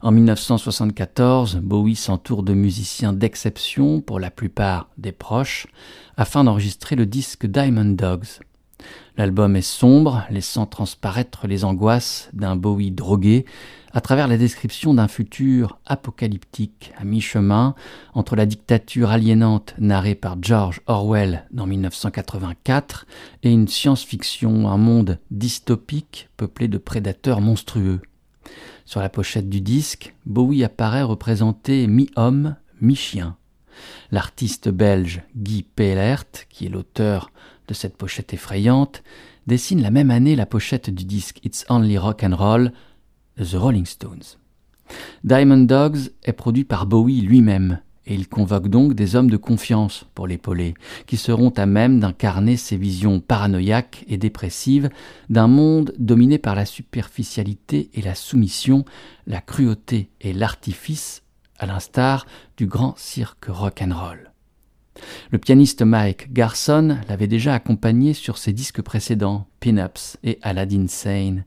En 0.00 0.12
1974, 0.12 1.56
Bowie 1.56 1.96
s'entoure 1.96 2.44
de 2.44 2.54
musiciens 2.54 3.12
d'exception, 3.12 4.00
pour 4.00 4.20
la 4.20 4.30
plupart 4.30 4.90
des 4.96 5.12
proches, 5.12 5.66
afin 6.16 6.44
d'enregistrer 6.44 6.94
le 6.94 7.06
disque 7.06 7.46
Diamond 7.46 7.96
Dogs. 7.96 8.40
L'album 9.16 9.56
est 9.56 9.60
sombre, 9.60 10.24
laissant 10.30 10.66
transparaître 10.66 11.46
les 11.46 11.64
angoisses 11.64 12.30
d'un 12.32 12.56
Bowie 12.56 12.90
drogué 12.90 13.44
à 13.92 14.00
travers 14.00 14.28
la 14.28 14.38
description 14.38 14.94
d'un 14.94 15.08
futur 15.08 15.78
apocalyptique 15.84 16.92
à 16.96 17.04
mi-chemin 17.04 17.74
entre 18.14 18.36
la 18.36 18.46
dictature 18.46 19.10
aliénante 19.10 19.74
narrée 19.78 20.14
par 20.14 20.36
George 20.40 20.80
Orwell 20.86 21.46
dans 21.50 21.66
1984 21.66 23.06
et 23.42 23.50
une 23.50 23.68
science-fiction, 23.68 24.68
un 24.68 24.76
monde 24.76 25.18
dystopique 25.30 26.28
peuplé 26.36 26.68
de 26.68 26.78
prédateurs 26.78 27.40
monstrueux. 27.40 28.00
Sur 28.84 29.00
la 29.00 29.08
pochette 29.08 29.48
du 29.48 29.60
disque, 29.60 30.14
Bowie 30.26 30.64
apparaît 30.64 31.02
représenté 31.02 31.86
mi-homme, 31.86 32.56
mi-chien. 32.80 33.36
L'artiste 34.10 34.68
belge 34.68 35.22
Guy 35.36 35.62
Peelert, 35.62 36.26
qui 36.48 36.66
est 36.66 36.70
l'auteur 36.70 37.30
cette 37.74 37.96
pochette 37.96 38.34
effrayante, 38.34 39.02
dessine 39.46 39.82
la 39.82 39.90
même 39.90 40.10
année 40.10 40.36
la 40.36 40.46
pochette 40.46 40.90
du 40.90 41.04
disque 41.04 41.40
It's 41.44 41.64
Only 41.68 41.98
Rock 41.98 42.22
and 42.24 42.36
Roll 42.36 42.72
The 43.36 43.54
Rolling 43.54 43.86
Stones. 43.86 44.36
Diamond 45.24 45.64
Dogs 45.64 46.10
est 46.24 46.32
produit 46.32 46.64
par 46.64 46.86
Bowie 46.86 47.20
lui-même, 47.20 47.80
et 48.06 48.14
il 48.14 48.28
convoque 48.28 48.68
donc 48.68 48.94
des 48.94 49.14
hommes 49.14 49.30
de 49.30 49.36
confiance 49.36 50.04
pour 50.14 50.26
l'épauler, 50.26 50.74
qui 51.06 51.16
seront 51.16 51.50
à 51.50 51.66
même 51.66 52.00
d'incarner 52.00 52.56
ces 52.56 52.76
visions 52.76 53.20
paranoïaques 53.20 54.04
et 54.08 54.18
dépressives 54.18 54.90
d'un 55.28 55.46
monde 55.46 55.94
dominé 55.98 56.38
par 56.38 56.54
la 56.54 56.64
superficialité 56.64 57.90
et 57.94 58.02
la 58.02 58.14
soumission, 58.14 58.84
la 59.26 59.40
cruauté 59.40 60.10
et 60.20 60.32
l'artifice, 60.32 61.22
à 61.58 61.66
l'instar 61.66 62.26
du 62.56 62.66
grand 62.66 62.96
cirque 62.96 63.46
rock'n'roll. 63.46 64.29
Le 65.30 65.38
pianiste 65.38 65.82
Mike 65.82 66.32
Garson 66.32 66.98
l'avait 67.08 67.26
déjà 67.26 67.54
accompagné 67.54 68.14
sur 68.14 68.38
ses 68.38 68.52
disques 68.52 68.82
précédents, 68.82 69.46
Pin-Ups 69.60 70.18
et 70.22 70.38
Aladdin 70.42 70.86
Sane. 70.88 71.44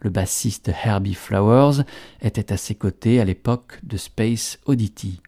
Le 0.00 0.10
bassiste 0.10 0.70
Herbie 0.84 1.14
Flowers 1.14 1.82
était 2.22 2.52
à 2.52 2.56
ses 2.56 2.76
côtés 2.76 3.20
à 3.20 3.24
l'époque 3.24 3.80
de 3.82 3.96
Space 3.96 4.58
Oddity. 4.66 5.20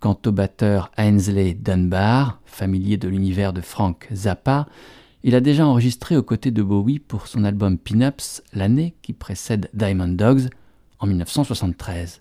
Quant 0.00 0.18
au 0.26 0.32
batteur 0.32 0.90
Ainsley 0.96 1.54
Dunbar, 1.54 2.40
familier 2.44 2.96
de 2.96 3.08
l'univers 3.08 3.52
de 3.52 3.60
Frank 3.60 4.08
Zappa, 4.12 4.66
il 5.22 5.34
a 5.34 5.40
déjà 5.40 5.66
enregistré 5.66 6.16
aux 6.16 6.22
côtés 6.22 6.50
de 6.50 6.62
Bowie 6.62 6.98
pour 6.98 7.26
son 7.26 7.44
album 7.44 7.78
Pin-Ups 7.78 8.42
l'année 8.52 8.94
qui 9.02 9.12
précède 9.12 9.68
Diamond 9.74 10.08
Dogs, 10.08 10.48
en 10.98 11.06
1973. 11.06 12.20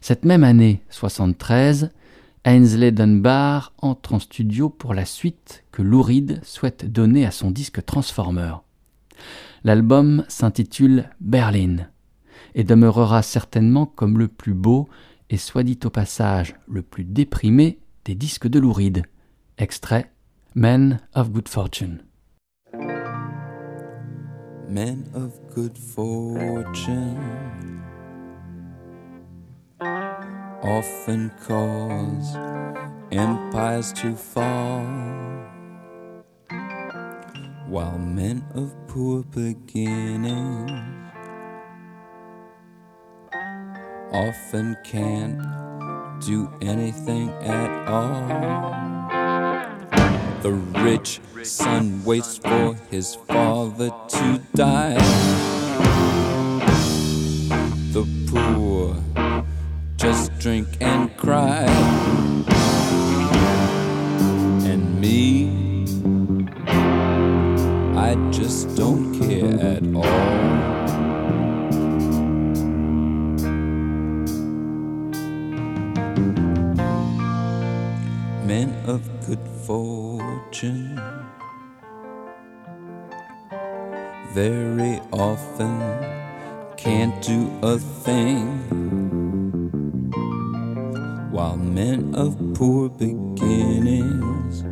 Cette 0.00 0.24
même 0.24 0.44
année 0.44 0.82
73, 0.90 1.90
Ainsley 2.44 2.90
Dunbar 2.90 3.72
entre 3.78 4.14
en 4.14 4.18
studio 4.18 4.70
pour 4.70 4.94
la 4.94 5.04
suite 5.04 5.64
que 5.72 5.82
Lou 5.82 6.02
Reed 6.02 6.40
souhaite 6.42 6.90
donner 6.90 7.26
à 7.26 7.30
son 7.30 7.50
disque 7.50 7.84
Transformer. 7.84 8.54
L'album 9.62 10.24
s'intitule 10.28 11.10
Berlin 11.20 11.88
et 12.54 12.64
demeurera 12.64 13.22
certainement 13.22 13.84
comme 13.84 14.18
le 14.18 14.28
plus 14.28 14.54
beau 14.54 14.88
et 15.28 15.36
soit 15.36 15.64
dit 15.64 15.78
au 15.84 15.90
passage 15.90 16.56
le 16.66 16.82
plus 16.82 17.04
déprimé 17.04 17.78
des 18.06 18.14
disques 18.14 18.48
de 18.48 18.58
Lou 18.58 18.72
Reed. 18.72 19.04
Extrait 19.58 20.10
Men 20.54 21.00
of 21.14 21.30
Good 21.30 21.48
Fortune. 21.48 22.02
Men 24.70 25.04
of 25.14 25.32
good 25.52 25.76
fortune 25.76 27.18
often 30.62 31.30
cause 31.46 32.36
empires 33.10 33.92
to 33.94 34.14
fall, 34.14 34.84
while 37.66 37.98
men 37.98 38.44
of 38.54 38.74
poor 38.86 39.22
beginnings 39.22 40.70
often 44.12 44.76
can't 44.84 45.40
do 46.20 46.50
anything 46.60 47.30
at 47.42 47.88
all. 47.88 48.28
The 50.42 50.52
rich 50.52 51.20
son 51.42 52.04
waits 52.04 52.36
for 52.38 52.74
his 52.90 53.14
father 53.14 53.90
to 54.08 54.40
die. 54.54 55.59
Drink 60.40 60.66
and 60.80 61.14
cry. 61.18 61.66
And 64.64 64.98
me, 64.98 65.50
I 67.94 68.14
just 68.30 68.74
don't 68.74 69.20
care 69.20 69.52
at 69.60 69.82
all. 69.94 70.00
Men 78.46 78.74
of 78.86 79.02
good 79.26 79.46
fortune 79.66 80.98
very 84.32 85.02
often 85.12 85.78
can't 86.78 87.20
do 87.20 87.50
a 87.62 87.76
thing 87.78 88.89
men 91.70 92.14
of 92.16 92.36
poor 92.54 92.88
beginnings 92.88 94.64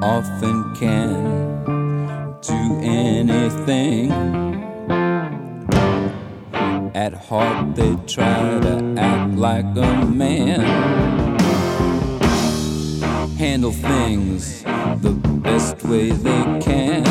often 0.00 0.74
can 0.76 2.40
do 2.40 2.78
anything. 2.82 4.12
At 6.94 7.14
heart, 7.14 7.74
they 7.74 7.96
try 8.06 8.60
to 8.60 8.94
act 8.96 9.34
like 9.34 9.64
a 9.76 10.06
man. 10.06 10.60
Handle 13.36 13.72
things 13.72 14.62
the 15.02 15.14
best 15.42 15.82
way 15.82 16.10
they 16.10 16.44
can. 16.60 17.02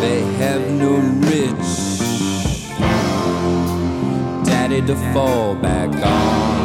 They 0.00 0.20
have 0.38 0.62
no 0.70 0.92
rich 1.28 1.89
daddy 4.70 4.86
to 4.86 4.94
fall 5.12 5.54
back 5.56 5.90
on. 6.04 6.59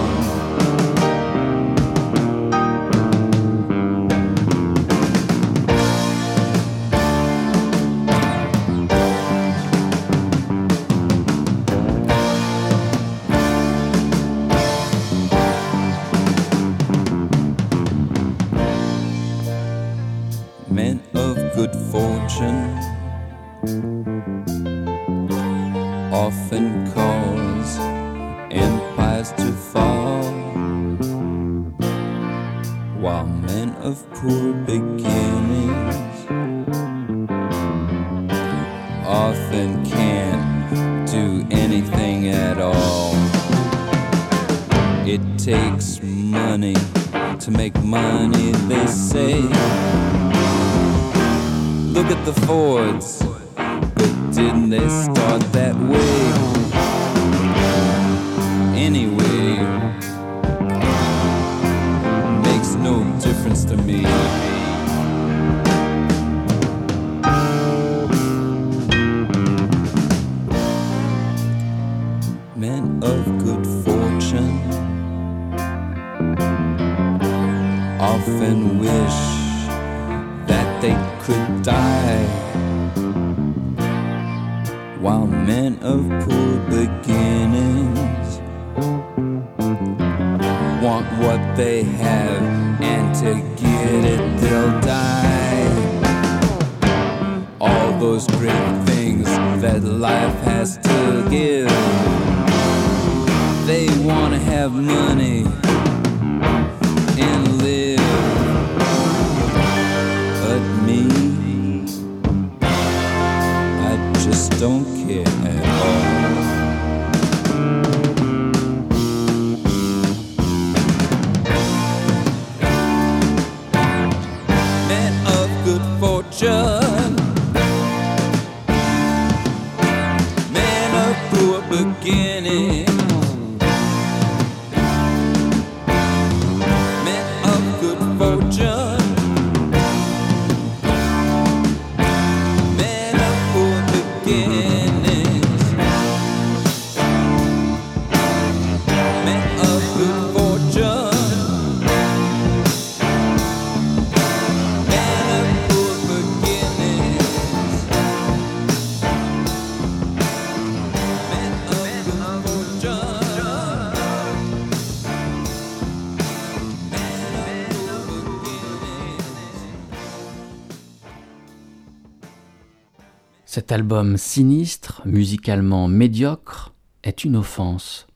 Album 173.76 174.16
sinistre, 174.16 175.02
musicalement 175.04 175.90
médiocre, 175.90 176.74
est 177.04 177.26
une 177.26 177.36
offense. 177.36 178.08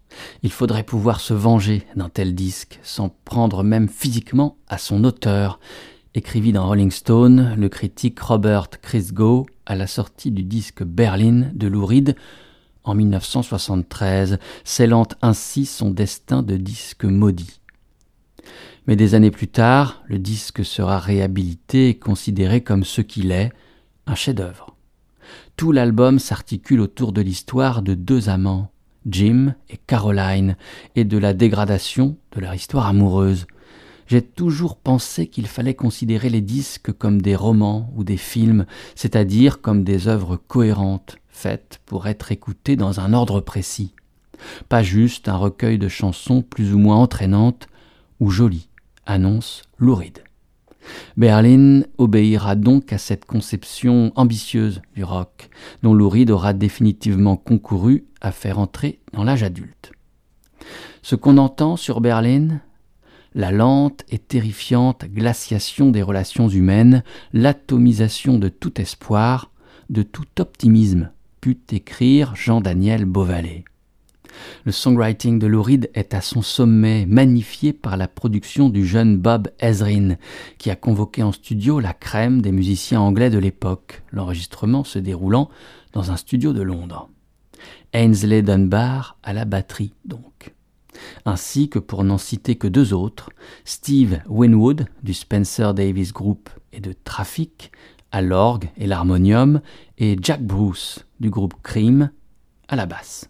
Il 0.42 0.54
faudrait 0.54 0.86
pouvoir 0.86 1.20
se 1.20 1.34
venger 1.34 1.84
d'un 1.98 2.08
tel 2.08 2.34
disque, 2.34 2.80
sans 2.82 3.10
prendre 3.26 3.62
même 3.62 3.90
physiquement 3.90 4.56
à 4.70 4.78
son 4.78 5.04
auteur, 5.04 5.60
écrivit 6.16 6.54
dans 6.54 6.66
Rolling 6.66 6.92
Stone 6.92 7.56
le 7.58 7.68
critique 7.68 8.22
Robert 8.22 8.70
Christgau 8.70 9.48
à 9.66 9.76
la 9.76 9.86
sortie 9.86 10.32
du 10.32 10.44
disque 10.44 10.82
Berlin 10.82 11.52
de 11.54 11.68
Lou 11.68 11.86
Reed 11.86 12.16
en 12.86 12.96
1973, 12.96 14.40
scellant 14.64 15.08
ainsi 15.22 15.66
son 15.66 15.92
destin 15.92 16.42
de 16.42 16.56
disque 16.56 17.04
maudit. 17.04 17.60
Mais 18.88 18.96
des 18.96 19.14
années 19.14 19.30
plus 19.30 19.50
tard, 19.50 20.04
le 20.08 20.20
disque 20.20 20.64
sera 20.64 21.00
réhabilité 21.00 21.90
et 21.90 22.00
considéré 22.00 22.62
comme 22.62 22.86
ce 22.86 23.02
qu'il 23.02 23.34
est, 23.34 23.52
un 24.08 24.16
chef-d'œuvre. 24.16 24.69
Tout 25.60 25.74
l'album 25.74 26.20
s'articule 26.20 26.80
autour 26.80 27.12
de 27.12 27.20
l'histoire 27.20 27.82
de 27.82 27.94
deux 27.94 28.30
amants, 28.30 28.72
Jim 29.06 29.56
et 29.70 29.76
Caroline, 29.76 30.56
et 30.96 31.04
de 31.04 31.18
la 31.18 31.34
dégradation 31.34 32.16
de 32.32 32.40
leur 32.40 32.54
histoire 32.54 32.88
amoureuse. 32.88 33.46
J'ai 34.08 34.22
toujours 34.22 34.78
pensé 34.78 35.28
qu'il 35.28 35.48
fallait 35.48 35.74
considérer 35.74 36.30
les 36.30 36.40
disques 36.40 36.94
comme 36.94 37.22
des 37.22 37.36
romans 37.36 37.92
ou 37.98 38.06
des 38.06 38.16
films, 38.16 38.68
c'est-à-dire 38.96 39.60
comme 39.60 39.84
des 39.84 40.08
œuvres 40.08 40.38
cohérentes, 40.38 41.18
faites 41.28 41.82
pour 41.86 42.08
être 42.08 42.32
écoutées 42.32 42.78
dans 42.78 43.02
un 43.02 43.12
ordre 43.12 43.42
précis. 43.42 43.94
Pas 44.70 44.82
juste 44.82 45.28
un 45.28 45.36
recueil 45.36 45.78
de 45.78 45.90
chansons 45.90 46.42
plus 46.42 46.74
ou 46.74 46.78
moins 46.78 46.96
entraînantes 46.96 47.68
ou 48.22 48.30
jolies, 48.30 48.70
annonce 49.06 49.64
Louride. 49.78 50.24
Berlin 51.18 51.82
obéira 51.98 52.56
donc 52.56 52.94
à 52.94 52.98
cette 52.98 53.26
conception 53.26 54.12
ambitieuse 54.16 54.82
du 54.96 55.04
rock, 55.04 55.50
dont 55.84 55.94
Lou 55.94 56.12
aura 56.30 56.54
définitivement 56.54 57.38
concouru 57.38 58.06
à 58.22 58.32
faire 58.32 58.60
entrer 58.60 59.00
dans 59.14 59.24
l'âge 59.24 59.44
adulte. 59.44 59.92
Ce 61.02 61.16
qu'on 61.16 61.38
entend 61.38 61.78
sur 61.78 62.02
Berlin, 62.02 62.60
la 63.36 63.52
lente 63.52 64.04
et 64.10 64.18
terrifiante 64.18 65.06
glaciation 65.06 65.92
des 65.92 66.02
relations 66.02 66.50
humaines, 66.50 67.04
l'atomisation 67.34 68.38
de 68.38 68.50
tout 68.50 68.82
espoir, 68.82 69.52
de 69.90 70.04
tout 70.04 70.28
optimisme, 70.40 71.12
put 71.42 71.60
écrire 71.72 72.36
Jean-Daniel 72.36 73.06
Beauvalet. 73.06 73.64
Le 74.66 74.72
songwriting 74.72 75.40
de 75.40 75.48
Louride 75.48 75.90
est 75.94 76.14
à 76.14 76.22
son 76.22 76.42
sommet, 76.42 77.06
magnifié 77.06 77.74
par 77.74 77.98
la 77.98 78.08
production 78.08 78.70
du 78.70 78.86
jeune 78.86 79.18
Bob 79.18 79.50
Ezrin, 79.60 80.16
qui 80.58 80.70
a 80.70 80.76
convoqué 80.76 81.24
en 81.24 81.32
studio 81.32 81.80
la 81.80 81.94
crème 81.94 82.42
des 82.42 82.52
musiciens 82.52 83.02
anglais 83.02 83.30
de 83.30 83.38
l'époque, 83.38 84.04
l'enregistrement 84.12 84.84
se 84.84 85.00
déroulant 85.00 85.50
dans 85.94 86.12
un 86.12 86.18
studio 86.18 86.54
de 86.54 86.62
Londres. 86.62 87.10
Ainsley 87.94 88.42
Dunbar 88.42 89.18
à 89.24 89.34
la 89.34 89.46
batterie, 89.46 89.94
donc. 90.06 90.54
Ainsi 91.26 91.70
que 91.70 91.80
pour 91.80 92.04
n'en 92.04 92.18
citer 92.18 92.56
que 92.56 92.68
deux 92.68 92.94
autres, 92.94 93.30
Steve 93.64 94.20
Winwood 94.28 94.86
du 95.04 95.14
Spencer 95.14 95.74
Davis 95.74 96.14
Group 96.14 96.50
et 96.74 96.82
de 96.82 96.94
Traffic 97.04 97.72
à 98.12 98.22
l'orgue 98.22 98.70
et 98.78 98.88
l'harmonium, 98.88 99.62
et 99.98 100.18
Jack 100.22 100.42
Bruce 100.42 101.06
du 101.20 101.30
groupe 101.30 101.54
Cream 101.62 102.12
à 102.68 102.76
la 102.76 102.86
basse. 102.86 103.30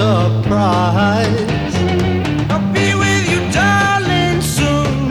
surprise. 0.00 1.74
I'll 2.50 2.72
be 2.72 2.88
with 3.02 3.24
you, 3.32 3.40
darling, 3.52 4.40
soon. 4.40 5.10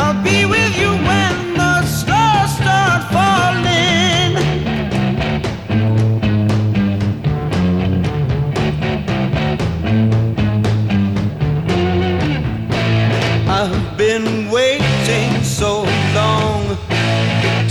I'll 0.00 0.22
be 0.24 0.38
with 0.54 0.72
you 0.82 0.92
when 1.08 1.34
the 1.60 1.74
stars 1.84 2.50
start 2.60 3.02
falling. 3.14 4.32
I've 13.58 13.98
been 13.98 14.50
waiting 14.50 15.30
so 15.42 15.72
long 16.20 16.60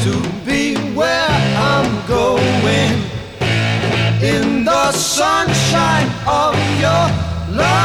to 0.03 0.13
be 0.45 0.75
where 0.93 1.35
I'm 1.73 1.89
going 2.07 2.97
in 4.21 4.63
the 4.63 4.91
sunshine 5.75 6.09
of 6.27 6.55
your 6.83 7.05
love. 7.59 7.75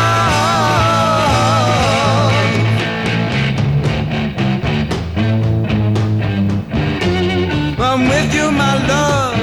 I'm 7.88 8.02
with 8.12 8.34
you, 8.34 8.46
my 8.62 8.74
love. 8.92 9.38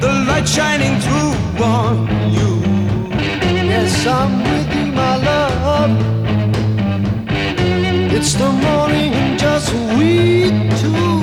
The 0.00 0.12
light 0.28 0.48
shining 0.48 0.94
through 1.04 1.34
on 1.64 1.96
you. 2.36 2.52
Yes, 3.72 4.06
I'm 4.06 4.32
with 4.48 4.68
you, 4.76 4.86
my 5.02 5.14
love. 5.28 5.92
It's 8.16 8.32
the 8.34 8.50
morning 8.66 9.12
and 9.20 9.38
just 9.38 9.72
we 9.96 10.10
two. 10.80 11.16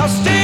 I'll 0.00 0.14
stay 0.20 0.37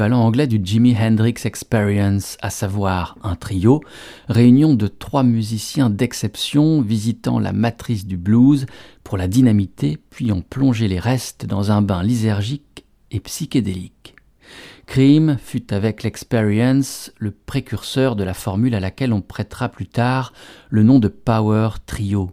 anglais 0.00 0.46
du 0.46 0.60
Jimi 0.62 0.96
Hendrix 0.98 1.34
Experience, 1.44 2.38
à 2.40 2.48
savoir 2.50 3.18
un 3.22 3.36
trio, 3.36 3.82
réunion 4.28 4.74
de 4.74 4.86
trois 4.86 5.22
musiciens 5.22 5.90
d'exception 5.90 6.80
visitant 6.80 7.38
la 7.38 7.52
matrice 7.52 8.06
du 8.06 8.16
blues 8.16 8.66
pour 9.04 9.18
la 9.18 9.28
dynamiter 9.28 9.98
puis 10.10 10.32
en 10.32 10.40
plonger 10.40 10.88
les 10.88 10.98
restes 10.98 11.44
dans 11.44 11.70
un 11.70 11.82
bain 11.82 12.02
lysergique 12.02 12.86
et 13.10 13.20
psychédélique. 13.20 14.14
Cream 14.86 15.36
fut 15.38 15.72
avec 15.72 16.02
l'Experience 16.02 17.12
le 17.18 17.30
précurseur 17.30 18.16
de 18.16 18.24
la 18.24 18.34
formule 18.34 18.74
à 18.74 18.80
laquelle 18.80 19.12
on 19.12 19.20
prêtera 19.20 19.68
plus 19.68 19.86
tard 19.86 20.32
le 20.70 20.82
nom 20.82 20.98
de 20.98 21.08
Power 21.08 21.70
Trio. 21.84 22.32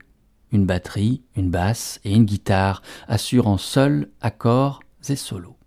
Une 0.53 0.65
batterie, 0.65 1.21
une 1.35 1.49
basse 1.49 1.99
et 2.05 2.13
une 2.13 2.25
guitare 2.25 2.81
assurant 3.07 3.57
seuls 3.57 4.07
accords 4.21 4.81
et 5.09 5.17
solos. 5.17 5.57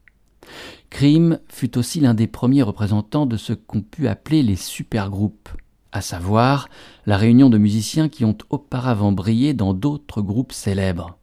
Cream 0.90 1.38
fut 1.48 1.78
aussi 1.78 2.00
l'un 2.00 2.14
des 2.14 2.26
premiers 2.26 2.62
représentants 2.62 3.26
de 3.26 3.36
ce 3.36 3.52
qu'on 3.52 3.80
put 3.80 4.08
appeler 4.08 4.42
les 4.42 4.56
supergroupes, 4.56 5.48
à 5.92 6.00
savoir 6.00 6.68
la 7.06 7.16
réunion 7.16 7.48
de 7.48 7.58
musiciens 7.58 8.08
qui 8.08 8.24
ont 8.24 8.36
auparavant 8.50 9.12
brillé 9.12 9.54
dans 9.54 9.72
d'autres 9.72 10.20
groupes 10.20 10.52
célèbres. 10.52 11.16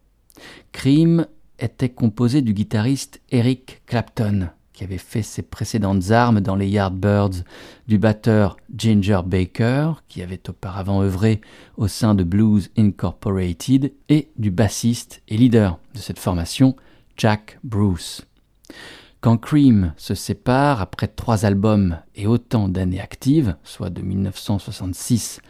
Cream 0.71 1.27
était 1.59 1.89
composé 1.89 2.41
du 2.41 2.53
guitariste 2.53 3.21
Eric 3.29 3.81
Clapton, 3.85 4.49
qui 4.73 4.83
avait 4.83 4.99
fait 4.99 5.23
ses 5.23 5.41
précédentes 5.41 6.11
armes 6.11 6.39
dans 6.39 6.55
les 6.55 6.67
Yardbirds, 6.67 7.43
du 7.87 7.97
batteur 7.97 8.57
Ginger 8.75 9.21
Baker, 9.25 9.93
qui 10.07 10.21
avait 10.21 10.49
auparavant 10.49 11.01
œuvré 11.01 11.41
au 11.77 11.87
sein 11.87 12.13
de 12.13 12.23
Blues 12.23 12.69
Incorporated, 12.77 13.91
et 14.07 14.29
du 14.37 14.51
bassiste 14.51 15.23
et 15.27 15.37
leader 15.37 15.79
de 15.95 15.99
cette 15.99 16.19
formation, 16.19 16.75
Jack 17.17 17.59
Bruce. 17.63 18.26
Quand 19.19 19.37
Cream 19.37 19.93
se 19.97 20.13
sépare 20.13 20.79
après 20.79 21.07
trois 21.07 21.45
albums 21.45 21.97
et 22.15 22.27
autant 22.27 22.69
d'années 22.69 23.01
actives, 23.01 23.55
soit 23.63 23.89
de 23.89 24.01
1966 24.03 25.41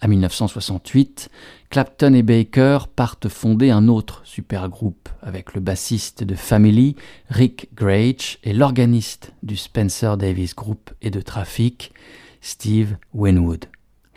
à 0.00 0.08
1968, 0.08 1.30
Clapton 1.70 2.12
et 2.12 2.24
Baker 2.24 2.78
partent 2.94 3.28
fonder 3.28 3.70
un 3.70 3.86
autre 3.86 4.20
supergroupe 4.24 5.08
avec 5.22 5.54
le 5.54 5.60
bassiste 5.60 6.24
de 6.24 6.34
Family, 6.34 6.96
Rick 7.30 7.68
Grage, 7.74 8.38
et 8.42 8.52
l'organiste 8.52 9.32
du 9.44 9.56
Spencer 9.56 10.16
Davis 10.16 10.56
Group 10.56 10.90
et 11.00 11.10
de 11.10 11.20
Traffic, 11.20 11.92
Steve 12.40 12.96
Winwood. 13.14 13.66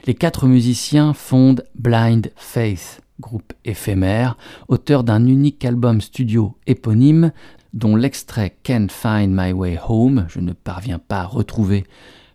Les 0.05 0.15
quatre 0.15 0.47
musiciens 0.47 1.13
fondent 1.13 1.63
Blind 1.75 2.31
Faith, 2.35 3.01
groupe 3.19 3.53
éphémère, 3.65 4.37
auteur 4.67 5.03
d'un 5.03 5.25
unique 5.25 5.65
album 5.65 6.01
studio 6.01 6.55
éponyme 6.67 7.31
dont 7.73 7.95
l'extrait 7.95 8.57
Can't 8.63 8.89
Find 8.89 9.31
My 9.31 9.51
Way 9.51 9.79
Home, 9.87 10.25
je 10.29 10.39
ne 10.39 10.53
parviens 10.53 10.99
pas 10.99 11.21
à 11.21 11.25
retrouver 11.25 11.85